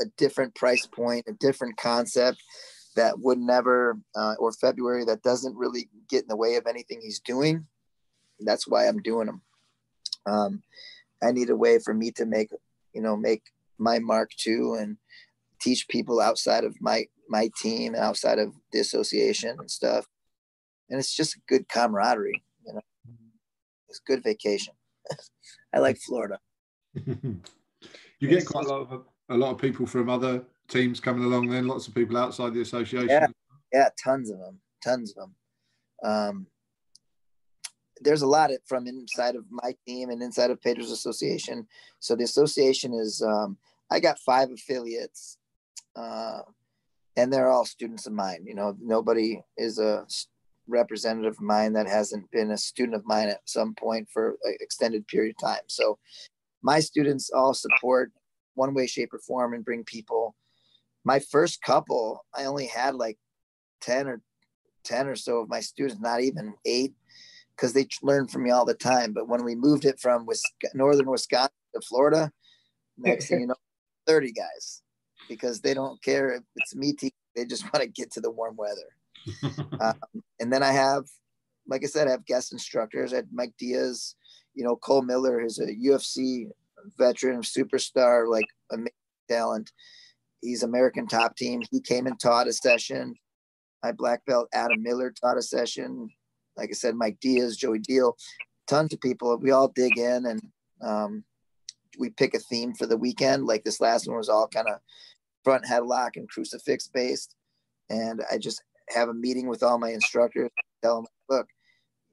[0.00, 2.40] a different price point, a different concept
[2.94, 7.00] that would never, uh, or February that doesn't really get in the way of anything
[7.02, 7.66] he's doing.
[8.38, 9.42] That's why I'm doing them.
[10.26, 10.62] Um,
[11.22, 12.50] I need a way for me to make,
[12.92, 13.42] you know, make
[13.78, 14.96] my mark too, and
[15.64, 20.06] teach people outside of my my team, and outside of the association and stuff.
[20.90, 22.80] And it's just a good camaraderie, you know.
[23.88, 24.74] It's good vacation.
[25.74, 26.38] I like Florida.
[26.94, 27.40] you
[28.20, 31.48] get quite a lot of a lot of people from other teams coming along.
[31.48, 33.08] Then lots of people outside the association.
[33.08, 33.26] Yeah,
[33.72, 35.34] yeah, tons of them, tons of them.
[36.10, 36.46] Um,
[38.00, 41.66] there's a lot from inside of my team and inside of Pedro's Association.
[42.00, 43.56] So the association is, um,
[43.90, 45.38] I got five affiliates,
[45.96, 46.40] uh,
[47.16, 48.44] and they're all students of mine.
[48.46, 50.06] You know, nobody is a
[50.66, 54.56] representative of mine that hasn't been a student of mine at some point for an
[54.60, 55.62] extended period of time.
[55.66, 55.98] So
[56.62, 58.12] my students all support
[58.54, 60.34] one way, shape, or form and bring people.
[61.04, 63.18] My first couple, I only had like
[63.82, 64.22] 10 or
[64.84, 66.94] 10 or so of my students, not even eight,
[67.56, 69.12] because they learn from me all the time.
[69.12, 70.26] But when we moved it from
[70.74, 72.32] northern Wisconsin to Florida,
[72.96, 73.56] next thing you know,
[74.06, 74.82] 30 guys
[75.28, 78.30] because they don't care if it's me teaching, they just want to get to the
[78.30, 79.56] warm weather.
[79.80, 81.04] um, and then I have,
[81.66, 83.12] like I said, I have guest instructors.
[83.12, 84.16] I had Mike Dias,
[84.54, 86.48] you know, Cole Miller is a UFC
[86.98, 88.92] veteran, superstar, like amazing
[89.28, 89.70] talent.
[90.40, 91.62] He's American top team.
[91.70, 93.14] He came and taught a session.
[93.82, 96.10] My black belt Adam Miller taught a session.
[96.56, 98.16] Like I said, Mike Dias, Joey Deal,
[98.66, 99.36] tons of people.
[99.38, 100.42] We all dig in and
[100.82, 101.24] um,
[101.98, 103.46] we pick a theme for the weekend.
[103.46, 104.78] Like this last one was all kind of
[105.44, 107.36] front headlock and crucifix based.
[107.90, 110.50] And I just have a meeting with all my instructors,
[110.82, 111.46] tell them, look,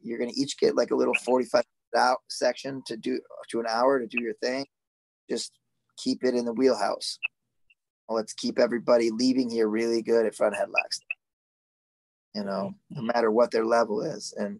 [0.01, 1.63] you're going to each get like a little 45
[1.95, 3.19] out section to do
[3.49, 4.65] to an hour to do your thing.
[5.29, 5.51] Just
[5.97, 7.17] keep it in the wheelhouse.
[8.09, 10.99] Let's keep everybody leaving here really good at front headlocks.
[12.35, 14.33] You know, no matter what their level is.
[14.37, 14.59] And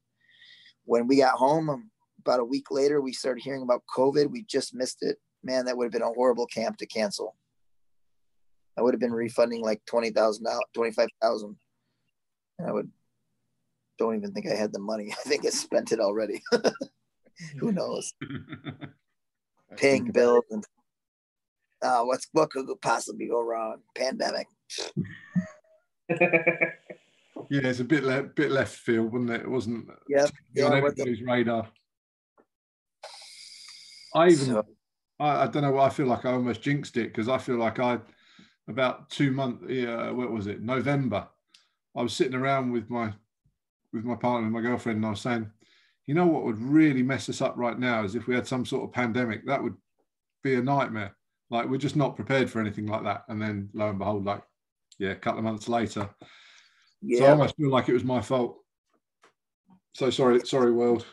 [0.86, 4.30] when we got home, um, about a week later, we started hearing about COVID.
[4.30, 5.18] We just missed it.
[5.44, 7.36] Man, that would have been a horrible camp to cancel.
[8.78, 11.56] I would have been refunding like twenty thousand dollars, twenty five thousand,
[12.60, 12.90] and I would
[14.02, 15.14] don't even think I had the money.
[15.26, 16.42] I think I spent it already.
[17.60, 18.14] Who knows?
[19.78, 20.66] Paying bills and
[21.82, 23.78] uh, what's what could possibly go wrong?
[23.96, 24.48] Pandemic.
[26.10, 26.18] yeah,
[27.50, 29.42] it's a bit le- bit left field, wasn't it?
[29.42, 30.30] It wasn't yep.
[30.54, 31.26] yeah, on everybody's the...
[31.26, 31.68] radar.
[34.14, 34.66] I even so...
[35.20, 35.80] I, I, don't know.
[35.80, 38.00] I feel like I almost jinxed it because I feel like I
[38.72, 39.64] about two months.
[39.68, 40.62] Yeah, what was it?
[40.62, 41.28] November.
[41.96, 43.14] I was sitting around with my
[43.94, 45.50] with my partner, and my girlfriend, and I was saying,
[46.08, 48.66] you know what would really mess us up right now is if we had some
[48.66, 49.46] sort of pandemic.
[49.46, 49.76] That would
[50.44, 51.16] be a nightmare.
[51.50, 53.26] Like we're just not prepared for anything like that.
[53.28, 54.42] And then lo and behold, like
[54.98, 56.10] yeah, a couple of months later.
[57.02, 57.20] Yeah.
[57.20, 58.58] So I almost feel like it was my fault.
[59.94, 61.06] So sorry, sorry, world.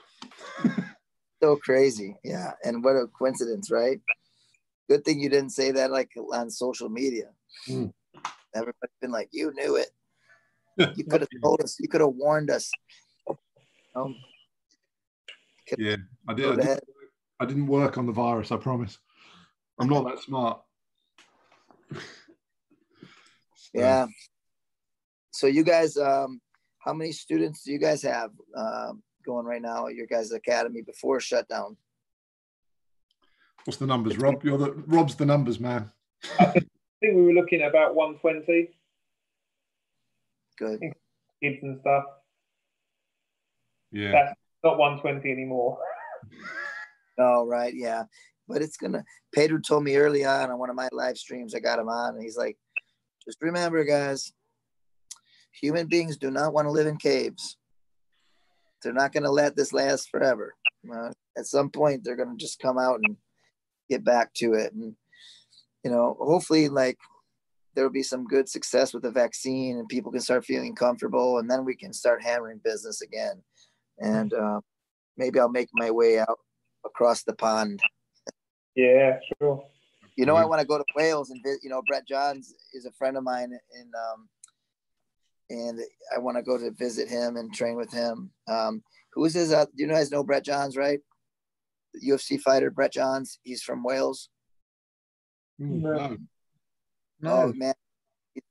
[1.42, 2.16] so crazy.
[2.22, 2.52] Yeah.
[2.64, 4.00] And what a coincidence, right?
[4.88, 7.30] Good thing you didn't say that like on social media.
[7.68, 7.92] Mm.
[8.55, 9.90] Everybody's been like, you knew it.
[10.96, 12.70] You could have told us, you could have warned us.
[13.96, 14.14] Um,
[15.76, 15.96] yeah,
[16.28, 16.61] I did.
[16.61, 16.80] I, did
[17.40, 18.53] I didn't work on the virus.
[18.53, 18.96] I promise.
[19.80, 20.61] I'm not that smart.
[23.74, 24.07] yeah.
[25.32, 26.40] So you guys, um,
[26.78, 30.82] how many students do you guys have um, going right now at your guys' academy
[30.82, 31.76] before shutdown?
[33.64, 34.42] What's the numbers, Rob?
[34.44, 35.90] You're the Rob's the numbers man.
[36.38, 36.68] I think
[37.03, 38.70] we were looking at about 120.
[40.59, 40.80] Good.
[41.42, 42.05] Kids and stuff.
[43.92, 44.12] Yeah.
[44.12, 44.34] That's
[44.64, 45.78] not 120 anymore.
[47.18, 47.72] oh, right.
[47.74, 48.05] Yeah.
[48.49, 51.55] But it's going to, Pedro told me early on on one of my live streams,
[51.55, 52.57] I got him on, and he's like,
[53.24, 54.32] just remember, guys,
[55.53, 57.57] human beings do not want to live in caves.
[58.82, 60.55] They're not going to let this last forever.
[60.92, 63.16] uh, at some point they're going to just come out and
[63.90, 64.94] get back to it and
[65.84, 66.98] you know hopefully like
[67.74, 71.38] there will be some good success with the vaccine and people can start feeling comfortable
[71.38, 73.40] and then we can start hammering business again.
[74.00, 74.60] And uh,
[75.16, 76.38] maybe i'll make my way out
[76.84, 77.80] across the pond.
[78.74, 79.64] Yeah, sure.
[80.16, 82.92] you know i want to go to wales and you know brett johns is a
[82.92, 84.28] friend of mine and um
[85.50, 85.80] and
[86.14, 88.30] i want to go to visit him and train with him.
[88.48, 91.00] Um who is his uh, you guys know brett johns right?
[91.94, 94.30] The ufc fighter brett johns he's from wales.
[94.30, 94.38] Ooh,
[95.59, 96.16] No.
[97.20, 97.32] no.
[97.32, 97.74] Oh man,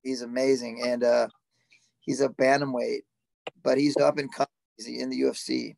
[0.03, 1.27] he's amazing, and uh,
[2.01, 3.01] he's a bantamweight,
[3.63, 4.47] but he's up and coming.
[4.77, 5.75] He's in the UFC,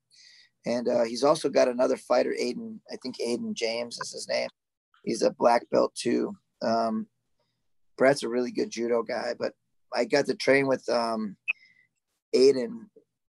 [0.65, 2.79] and uh, he's also got another fighter, Aiden.
[2.91, 4.49] I think Aiden James is his name.
[5.03, 6.35] He's a black belt too.
[6.61, 7.07] Um,
[7.97, 9.53] Brett's a really good judo guy, but
[9.93, 11.37] I got to train with um,
[12.35, 12.85] Aiden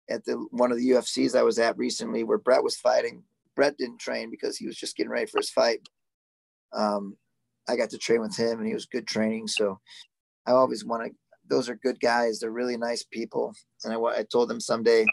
[0.08, 3.22] at the one of the UFCs I was at recently, where Brett was fighting.
[3.54, 5.80] Brett didn't train because he was just getting ready for his fight.
[6.72, 7.16] Um,
[7.70, 9.48] I got to train with him, and he was good training.
[9.48, 9.78] So
[10.46, 11.10] I always want to.
[11.48, 12.40] Those are good guys.
[12.40, 13.54] They're really nice people,
[13.84, 15.04] and I, I told them someday.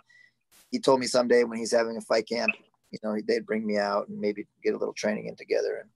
[0.71, 2.51] He told me someday when he's having a fight camp,
[2.91, 5.81] you know, they'd bring me out and maybe get a little training in together.
[5.81, 5.89] And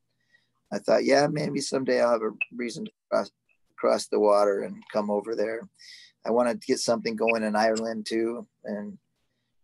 [0.72, 3.32] I thought, yeah, maybe someday I'll have a reason to cross,
[3.78, 5.68] cross the water and come over there.
[6.26, 8.98] I want to get something going in Ireland too, and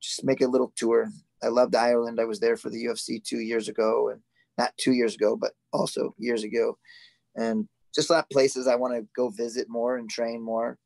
[0.02, 1.10] just make a little tour.
[1.44, 2.20] I loved Ireland.
[2.20, 4.22] I was there for the UFC two years ago, and
[4.58, 6.78] not two years ago, but also years ago,
[7.36, 10.78] and just a lot of places I want to go visit more and train more.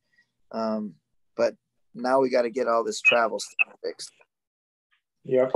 [0.52, 0.94] Um,
[1.36, 1.56] but
[1.94, 4.12] now we got to get all this travel stuff fixed.
[5.24, 5.48] Yeah.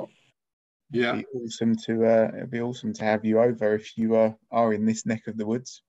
[0.92, 1.14] Yeah.
[1.14, 4.32] it'd be awesome to uh, it'd be awesome to have you over if you uh,
[4.52, 5.82] are in this neck of the woods.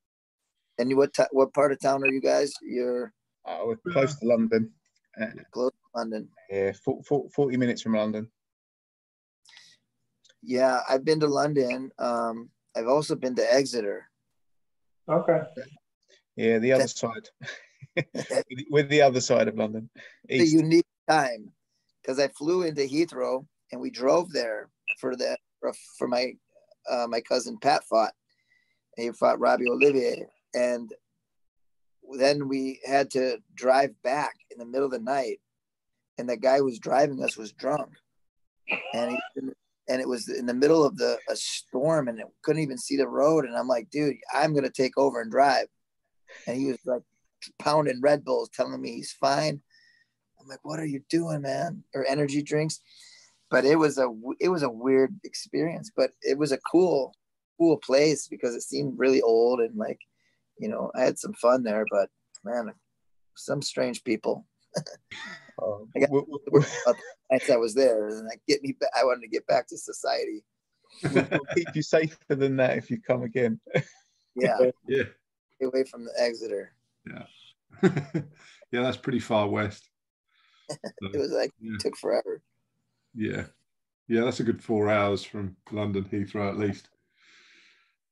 [0.78, 2.52] And what t- what part of town are you guys?
[2.62, 3.12] You're
[3.46, 4.70] Uh, we're close to London.
[5.20, 6.28] Uh, close to London.
[6.50, 8.28] yeah, 40, 40 minutes from London.
[10.46, 11.90] Yeah, I've been to London.
[11.98, 14.08] Um, I've also been to Exeter.
[15.08, 15.40] Okay.
[16.36, 17.28] Yeah, the other That's- side.
[18.70, 19.90] With the other side of London.
[20.28, 21.50] It's a unique time
[22.00, 24.68] because I flew into Heathrow and we drove there
[25.00, 26.32] for the for, for my
[26.88, 28.12] uh, my cousin Pat fought.
[28.96, 30.92] He fought Robbie Olivier, and
[32.18, 35.40] then we had to drive back in the middle of the night,
[36.18, 37.88] and the guy who was driving us was drunk,
[38.94, 39.18] and he
[39.88, 42.96] and it was in the middle of the a storm, and it couldn't even see
[42.96, 45.66] the road, and I'm like, dude, I'm gonna take over and drive,
[46.46, 47.02] and he was like
[47.58, 49.60] pounding Red Bulls, telling me he's fine.
[50.40, 51.82] I'm like, what are you doing, man?
[51.94, 52.80] Or energy drinks.
[53.50, 54.08] But it was a
[54.40, 57.14] it was a weird experience, but it was a cool
[57.58, 59.98] cool place because it seemed really old and like,
[60.58, 61.84] you know, I had some fun there.
[61.90, 62.10] But
[62.44, 62.72] man,
[63.36, 64.46] some strange people.
[65.60, 66.64] Oh, I got- we'll- we'll-
[67.30, 68.72] Nights I was there, and like get me.
[68.78, 70.44] Back, I wanted to get back to society.
[71.02, 73.60] we'll keep you safer than that if you come again.
[74.38, 75.04] Yeah, Yeah.
[75.58, 76.74] get away from the Exeter.
[77.10, 77.22] yeah,
[78.70, 79.88] yeah, that's pretty far west.
[80.70, 80.76] So,
[81.14, 81.76] It was like yeah.
[81.80, 82.42] took forever.
[83.14, 83.44] yeah.
[84.08, 86.90] Yeah, that's a good four hours from London Heathrow at least.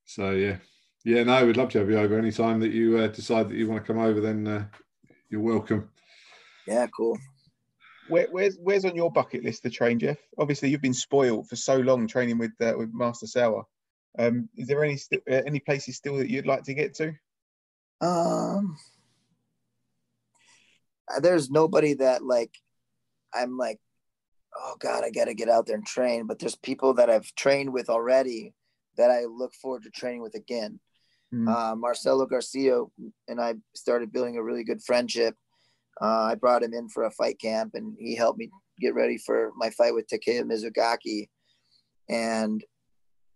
[0.07, 0.57] So yeah.
[1.05, 3.68] Yeah, no, we'd love to have you over anytime that you uh, decide that you
[3.68, 4.64] want to come over, then uh,
[5.28, 5.90] you're welcome.
[6.66, 7.18] Yeah, cool.
[8.07, 10.18] Where, where's where's on your bucket list to train, Jeff?
[10.38, 13.64] Obviously, you've been spoiled for so long training with uh, with Master Sauer.
[14.18, 17.14] Um, is there any st- uh, any places still that you'd like to get to?
[18.01, 18.76] Um,
[21.20, 22.52] there's nobody that like
[23.32, 23.81] I'm like,
[24.56, 26.26] oh God, I got to get out there and train.
[26.26, 28.55] But there's people that I've trained with already
[28.97, 30.78] that I look forward to training with again.
[31.32, 31.48] Mm.
[31.48, 32.82] Uh, Marcelo Garcia
[33.28, 35.35] and I started building a really good friendship.
[36.01, 38.51] Uh, I brought him in for a fight camp, and he helped me
[38.81, 41.29] get ready for my fight with Takeya Mizugaki.
[42.09, 42.65] And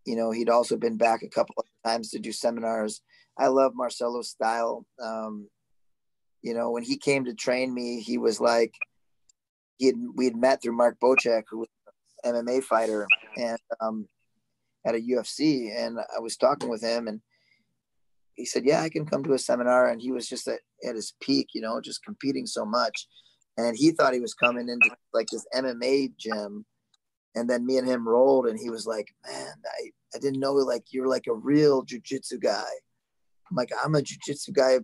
[0.08, 3.02] you know, he'd also been back a couple of times to do seminars.
[3.38, 4.86] I love Marcelo's style.
[5.02, 5.48] Um,
[6.40, 8.72] you know, when he came to train me, he was like,
[9.76, 11.68] he had, we had met through Mark Bocek, who was
[12.24, 13.06] an MMA fighter,
[13.36, 14.08] and um,
[14.86, 17.20] at a UFC, and I was talking with him, and
[18.38, 20.94] he said, "Yeah, I can come to a seminar." And he was just at, at
[20.94, 23.06] his peak, you know, just competing so much,
[23.58, 26.64] and he thought he was coming into like this MMA gym,
[27.34, 30.52] and then me and him rolled, and he was like, "Man, I I didn't know
[30.52, 32.70] like you're like a real jujitsu guy."
[33.50, 34.78] I'm like, "I'm a jujitsu guy."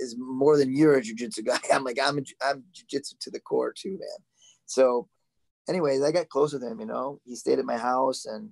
[0.00, 1.60] Is more than you're a jujitsu guy.
[1.72, 4.18] I'm like, I'm a, I'm jujitsu to the core too, man.
[4.66, 5.08] So,
[5.68, 6.80] anyways, I got close with him.
[6.80, 8.50] You know, he stayed at my house, and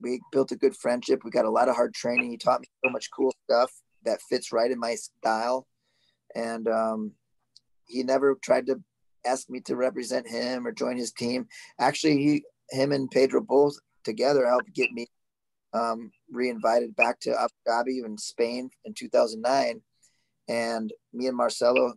[0.00, 1.20] we built a good friendship.
[1.24, 2.30] We got a lot of hard training.
[2.30, 3.72] He taught me so much cool stuff
[4.04, 5.66] that fits right in my style.
[6.34, 7.12] And um,
[7.86, 8.80] he never tried to
[9.26, 11.46] ask me to represent him or join his team.
[11.80, 15.06] Actually, he him and Pedro both together helped get me
[15.72, 19.80] um, re-invited back to Abu Dhabi in Spain in 2009.
[20.48, 21.94] And me and Marcelo,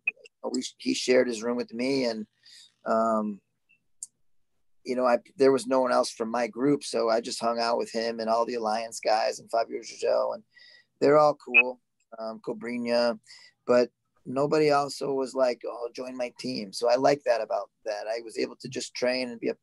[0.51, 2.25] we, he shared his room with me and,
[2.85, 3.39] um,
[4.85, 6.83] you know, I, there was no one else from my group.
[6.83, 10.33] So I just hung out with him and all the alliance guys and Fabio Gurgel
[10.33, 10.43] and
[10.99, 11.79] they're all cool.
[12.19, 13.17] Um, Cobrinha,
[13.65, 13.89] but
[14.25, 18.05] nobody also was like, "Oh, join my team." So I like that about that.
[18.07, 19.55] I was able to just train and be a,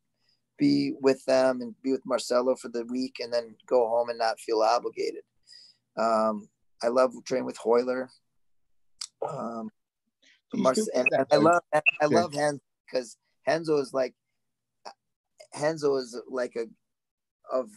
[0.57, 4.17] be with them and be with Marcelo for the week, and then go home and
[4.17, 5.21] not feel obligated.
[5.97, 6.49] Um,
[6.83, 8.09] I love training with Royler.
[9.27, 9.69] Um,
[10.53, 13.17] and, and I love I love Renzo because
[13.47, 14.13] Renzo is like
[15.59, 16.65] Renzo is like a
[17.51, 17.69] of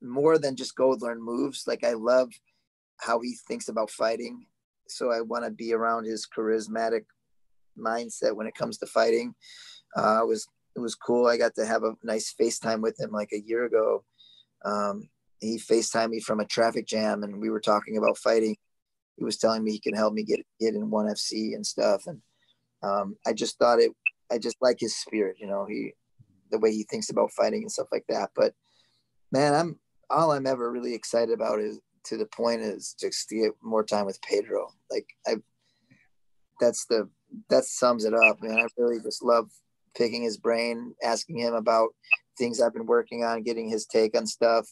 [0.00, 1.64] more than just go learn moves.
[1.66, 2.30] Like I love
[2.98, 4.46] how he thinks about fighting
[4.92, 7.04] so I want to be around his charismatic
[7.78, 9.34] mindset when it comes to fighting.
[9.96, 10.46] Uh, it was
[10.76, 11.26] it was cool.
[11.26, 14.04] I got to have a nice FaceTime with him like a year ago.
[14.64, 15.08] Um,
[15.40, 18.56] he FaceTimed me from a traffic jam, and we were talking about fighting.
[19.16, 22.02] He was telling me he can help me get get in one FC and stuff,
[22.06, 22.20] and
[22.82, 23.92] um, I just thought it.
[24.30, 25.66] I just like his spirit, you know.
[25.68, 25.94] He
[26.52, 28.30] the way he thinks about fighting and stuff like that.
[28.36, 28.54] But
[29.32, 29.78] man, I'm
[30.10, 33.84] all I'm ever really excited about is to the point is just to get more
[33.84, 34.72] time with Pedro.
[34.90, 35.36] Like I,
[36.60, 37.08] that's the
[37.48, 38.58] that sums it up, man.
[38.58, 39.50] I really just love
[39.96, 41.90] picking his brain, asking him about
[42.38, 44.68] things I've been working on, getting his take on stuff,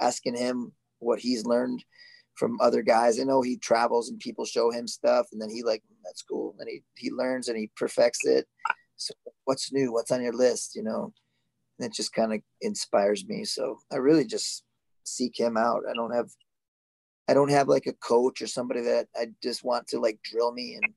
[0.00, 1.84] asking him what he's learned
[2.34, 3.20] from other guys.
[3.20, 6.54] I know he travels and people show him stuff, and then he like that's cool.
[6.58, 8.46] And he he learns and he perfects it.
[9.00, 9.14] So
[9.44, 9.92] what's new?
[9.92, 10.76] What's on your list?
[10.76, 11.12] You know,
[11.78, 13.44] and it just kind of inspires me.
[13.44, 14.62] So I really just
[15.04, 15.82] seek him out.
[15.88, 16.30] I don't have
[17.28, 20.52] I don't have like a coach or somebody that I just want to like drill
[20.52, 20.92] me and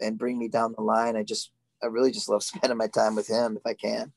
[0.00, 1.16] and bring me down the line.
[1.16, 1.50] I just
[1.82, 4.12] I really just love spending my time with him if I can.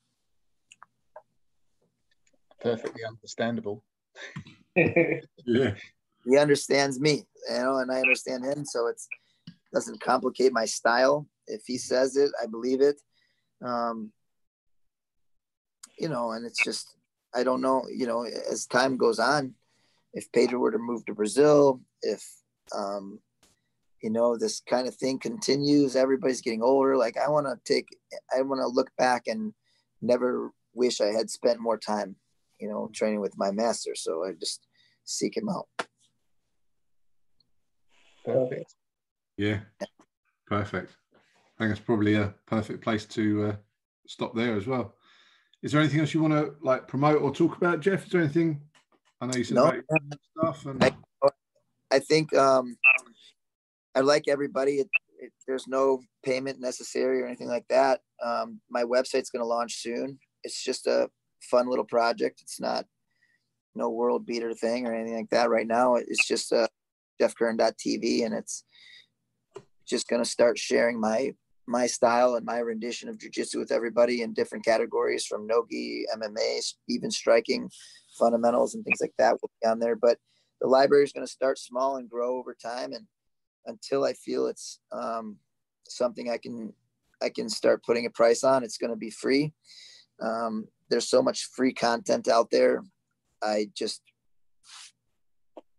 [2.62, 3.84] Perfectly understandable.
[4.76, 5.74] yeah.
[6.26, 9.08] He understands me, you know, and I understand him, so it's
[9.74, 11.28] doesn't complicate my style.
[11.46, 13.02] If he says it, I believe it.
[13.64, 14.12] Um,
[15.98, 16.96] you know, and it's just
[17.36, 19.54] I don't know, you know, as time goes on,
[20.14, 22.24] if Pedro were to move to Brazil, if
[22.76, 23.20] um,
[24.02, 26.98] you know this kind of thing continues, everybody's getting older.
[26.98, 27.88] Like I want to take,
[28.36, 29.54] I want to look back and
[30.02, 32.16] never wish I had spent more time,
[32.60, 33.96] you know, training with my master.
[33.96, 34.66] So I just
[35.04, 35.68] seek him out.
[38.26, 38.76] Perfect.
[39.38, 39.60] Yeah,
[40.46, 40.96] perfect.
[41.58, 43.56] I think it's probably a perfect place to uh,
[44.08, 44.96] stop there as well.
[45.64, 48.06] Is there anything else you want to like promote or talk about, Jeff?
[48.06, 48.62] Is there anything
[49.20, 49.68] I know you said No.
[49.68, 49.84] about
[50.38, 50.92] stuff and I,
[51.92, 52.78] I think um,
[53.96, 54.74] I like everybody.
[54.76, 54.90] It,
[55.20, 58.02] it, there's no payment necessary or anything like that.
[58.24, 60.20] Um, my website's going to launch soon.
[60.44, 61.10] It's just a
[61.42, 62.42] fun little project.
[62.44, 62.86] It's not
[63.74, 65.96] no world beater thing or anything like that right now.
[65.96, 66.68] It's just uh,
[67.20, 68.64] jeffcurran.tv and it's
[69.88, 71.34] just going to start sharing my
[71.68, 76.74] my style and my rendition of jujitsu with everybody in different categories from nogi, MMA,
[76.88, 77.70] even striking,
[78.18, 79.96] fundamentals and things like that will be on there.
[79.96, 80.18] But
[80.62, 82.94] the library is going to start small and grow over time.
[82.94, 83.06] And
[83.66, 85.38] until I feel it's um,
[85.88, 86.74] something I can
[87.22, 89.52] I can start putting a price on, it's going to be free.
[90.22, 92.84] Um, there's so much free content out there.
[93.44, 94.02] I just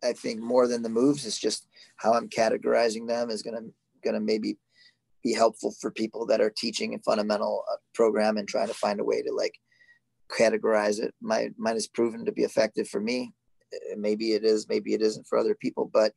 [0.02, 1.66] I think more than the moves, it's just
[1.97, 4.59] how I'm categorizing them is going to going to maybe
[5.24, 9.01] be helpful for people that are teaching a fundamental uh, program and trying to find
[9.01, 9.55] a way to like
[10.39, 11.15] categorize it.
[11.20, 13.32] My mine is proven to be effective for me.
[13.74, 15.90] Uh, Maybe it is, maybe it isn't for other people.
[15.93, 16.12] But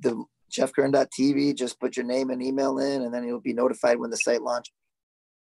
[0.00, 0.22] the
[0.56, 4.16] jeffcurran.tv, just put your name and email in, and then you'll be notified when the
[4.16, 4.72] site launches.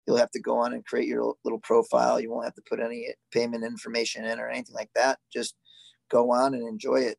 [0.08, 2.20] You'll have to go on and create your little profile.
[2.20, 5.18] You won't have to put any payment information in or anything like that.
[5.34, 5.56] Just
[6.12, 7.18] go on and enjoy it,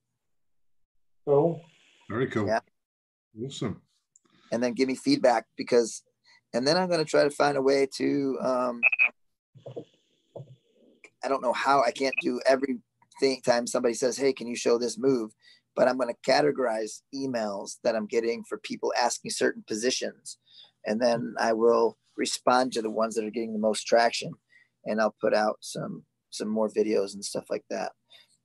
[1.26, 1.60] Cool.
[2.08, 2.46] very cool.
[2.46, 2.60] Yeah.
[3.44, 3.82] Awesome.
[4.52, 6.02] And then give me feedback because,
[6.54, 8.38] and then I'm going to try to find a way to.
[8.42, 8.80] Um,
[11.24, 12.78] I don't know how I can't do every
[13.20, 15.32] thing time somebody says, "Hey, can you show this move?"
[15.74, 20.38] But I'm going to categorize emails that I'm getting for people asking certain positions,
[20.86, 24.32] and then I will respond to the ones that are getting the most traction,
[24.84, 27.92] and I'll put out some some more videos and stuff like that.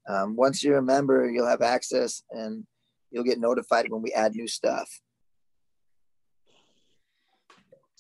[0.09, 2.65] Um, once you're a member, you'll have access and
[3.11, 4.89] you'll get notified when we add new stuff.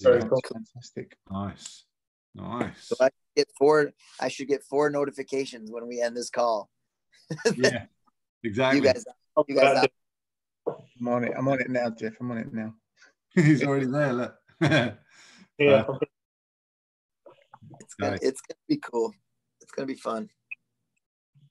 [0.01, 0.41] Very Yeah, cool.
[0.51, 1.17] Fantastic.
[1.29, 1.85] Nice.
[2.33, 2.87] Nice.
[2.87, 3.91] So I get four.
[4.19, 6.69] I should get four notifications when we end this call.
[7.55, 7.85] yeah.
[8.43, 8.79] Exactly.
[8.79, 9.05] You guys,
[9.47, 9.85] you guys.
[10.99, 11.33] I'm on it.
[11.37, 12.13] I'm on it now, Jeff.
[12.19, 12.73] I'm on it now.
[13.35, 14.13] He's already there.
[14.13, 14.35] Look.
[15.59, 15.85] Yeah.
[17.79, 18.19] it's gonna, Nice.
[18.23, 19.13] it's gonna be cool.
[19.61, 20.27] It's gonna be fun.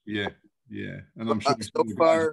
[0.04, 0.30] Yeah,
[0.68, 2.32] yeah, and I'm sure Uh, so far,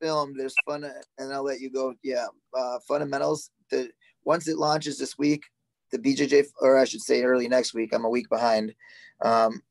[0.00, 0.34] film.
[0.38, 1.92] There's fun, and I'll let you go.
[2.02, 2.26] Yeah,
[2.56, 3.50] uh, fundamentals.
[3.70, 3.90] The
[4.24, 5.42] once it launches this week,
[5.90, 7.90] the BJJ, or I should say, early next week.
[7.92, 8.74] I'm a week behind.
[9.22, 9.62] Um,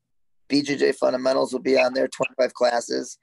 [0.49, 3.17] BJJ fundamentals will be on there, 25 classes.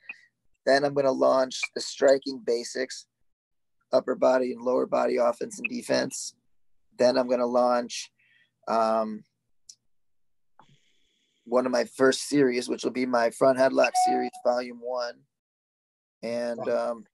[0.67, 3.07] Then I'm going to launch the striking basics,
[3.93, 6.35] upper body and lower body offense and defense.
[6.99, 8.11] Then I'm going to launch
[8.69, 9.25] um,
[11.45, 15.15] one of my first series, which will be my front headlock series, volume one.
[16.23, 17.05] And, um,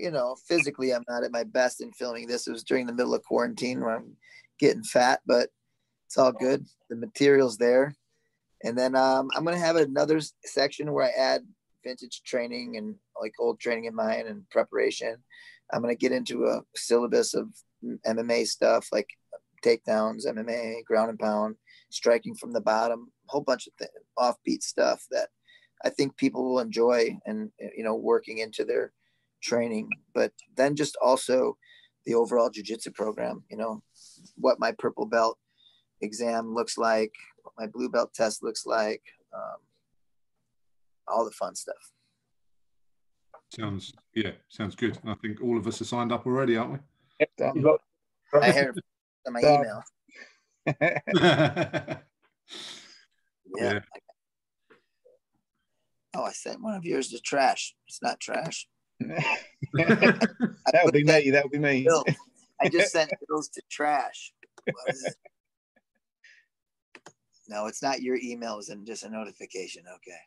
[0.00, 2.46] you know, physically, I'm not at my best in filming this.
[2.46, 4.16] It was during the middle of quarantine where I'm
[4.58, 5.50] getting fat, but
[6.06, 6.66] it's all good.
[6.88, 7.94] The material's there.
[8.64, 11.42] And then um, I'm going to have another section where I add
[11.84, 15.16] vintage training and like old training in mine and preparation.
[15.72, 17.48] I'm going to get into a syllabus of
[18.06, 19.08] MMA stuff like
[19.64, 21.56] takedowns, MMA, ground and pound,
[21.90, 25.28] striking from the bottom, a whole bunch of th- offbeat stuff that
[25.84, 28.92] I think people will enjoy and, you know, working into their
[29.40, 29.88] training.
[30.14, 31.56] But then just also
[32.06, 33.82] the overall jujitsu program, you know,
[34.36, 35.38] what my purple belt
[36.00, 37.12] exam looks like,
[37.42, 39.02] what my blue belt test looks like,
[39.34, 39.58] um,
[41.08, 41.92] all the fun stuff.
[43.54, 44.98] Sounds yeah, sounds good.
[45.04, 46.78] I think all of us are signed up already, aren't we?
[47.36, 47.56] Done.
[47.56, 47.80] You got
[48.40, 48.74] I hear
[49.26, 49.82] in my email.
[50.80, 51.98] yeah.
[53.56, 53.80] Yeah.
[56.14, 57.74] Oh, I sent one of yours to trash.
[57.86, 58.68] It's not trash.
[59.74, 61.30] that would be me.
[61.30, 61.84] That would be me.
[61.84, 62.04] Bill.
[62.60, 64.32] I just sent bills to trash.
[64.66, 65.14] It?
[67.48, 68.58] No, it's not your email.
[68.58, 69.84] It's just a notification.
[69.96, 70.20] Okay.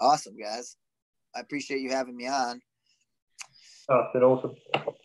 [0.00, 0.76] Awesome, guys.
[1.34, 2.60] I appreciate you having me on.
[3.88, 4.54] oh, it's been awesome.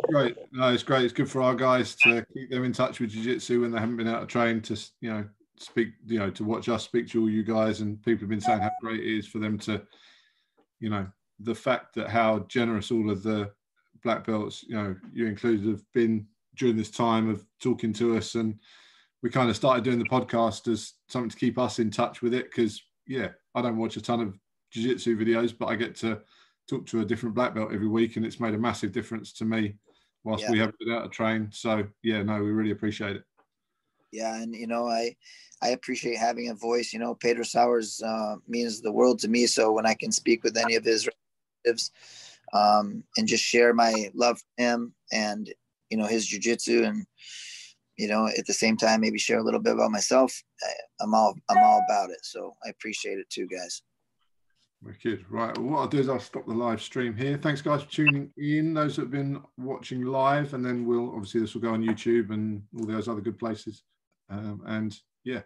[0.10, 0.36] Great.
[0.52, 1.06] No, it's great.
[1.06, 3.98] It's good for our guys to keep them in touch with jiu-jitsu when they haven't
[3.98, 5.26] been out of train to, you know,
[5.58, 7.80] speak, you know, to watch us speak to all you guys.
[7.80, 9.82] And people have been saying how great it is for them to,
[10.80, 11.08] you know,
[11.44, 13.52] the fact that how generous all of the
[14.04, 18.36] black belts, you know, you included have been during this time of talking to us.
[18.36, 18.60] And
[19.22, 22.34] we kind of started doing the podcast as something to keep us in touch with
[22.34, 22.54] it.
[22.54, 24.38] Cause yeah, I don't watch a ton of
[24.72, 26.22] jiu-jitsu videos, but I get to
[26.70, 28.16] talk to a different black belt every week.
[28.16, 29.76] And it's made a massive difference to me
[30.24, 30.52] whilst Yeah.
[30.52, 31.50] we haven't been out of train.
[31.52, 33.24] So yeah, no, we really appreciate it.
[34.12, 35.16] Yeah, and you know, I
[35.62, 36.92] I appreciate having a voice.
[36.92, 39.48] You know, Pedro Sauer's uh, means the world to me.
[39.48, 41.08] So when I can speak with any of his
[41.66, 41.92] relatives
[42.54, 45.54] um, and just share my love for him and
[45.90, 47.06] you know his jujitsu, and
[47.98, 50.34] you know at the same time maybe share a little bit about myself,
[50.64, 50.72] I,
[51.02, 52.24] I'm all I'm all about it.
[52.24, 53.82] So I appreciate it too, guys.
[54.84, 55.26] Wicked.
[55.30, 55.56] Right.
[55.58, 57.38] Well, what I'll do is I'll stop the live stream here.
[57.38, 58.74] Thanks, guys, for tuning in.
[58.74, 62.32] Those that have been watching live, and then we'll obviously this will go on YouTube
[62.32, 63.84] and all those other good places.
[64.30, 65.42] Um, and yeah,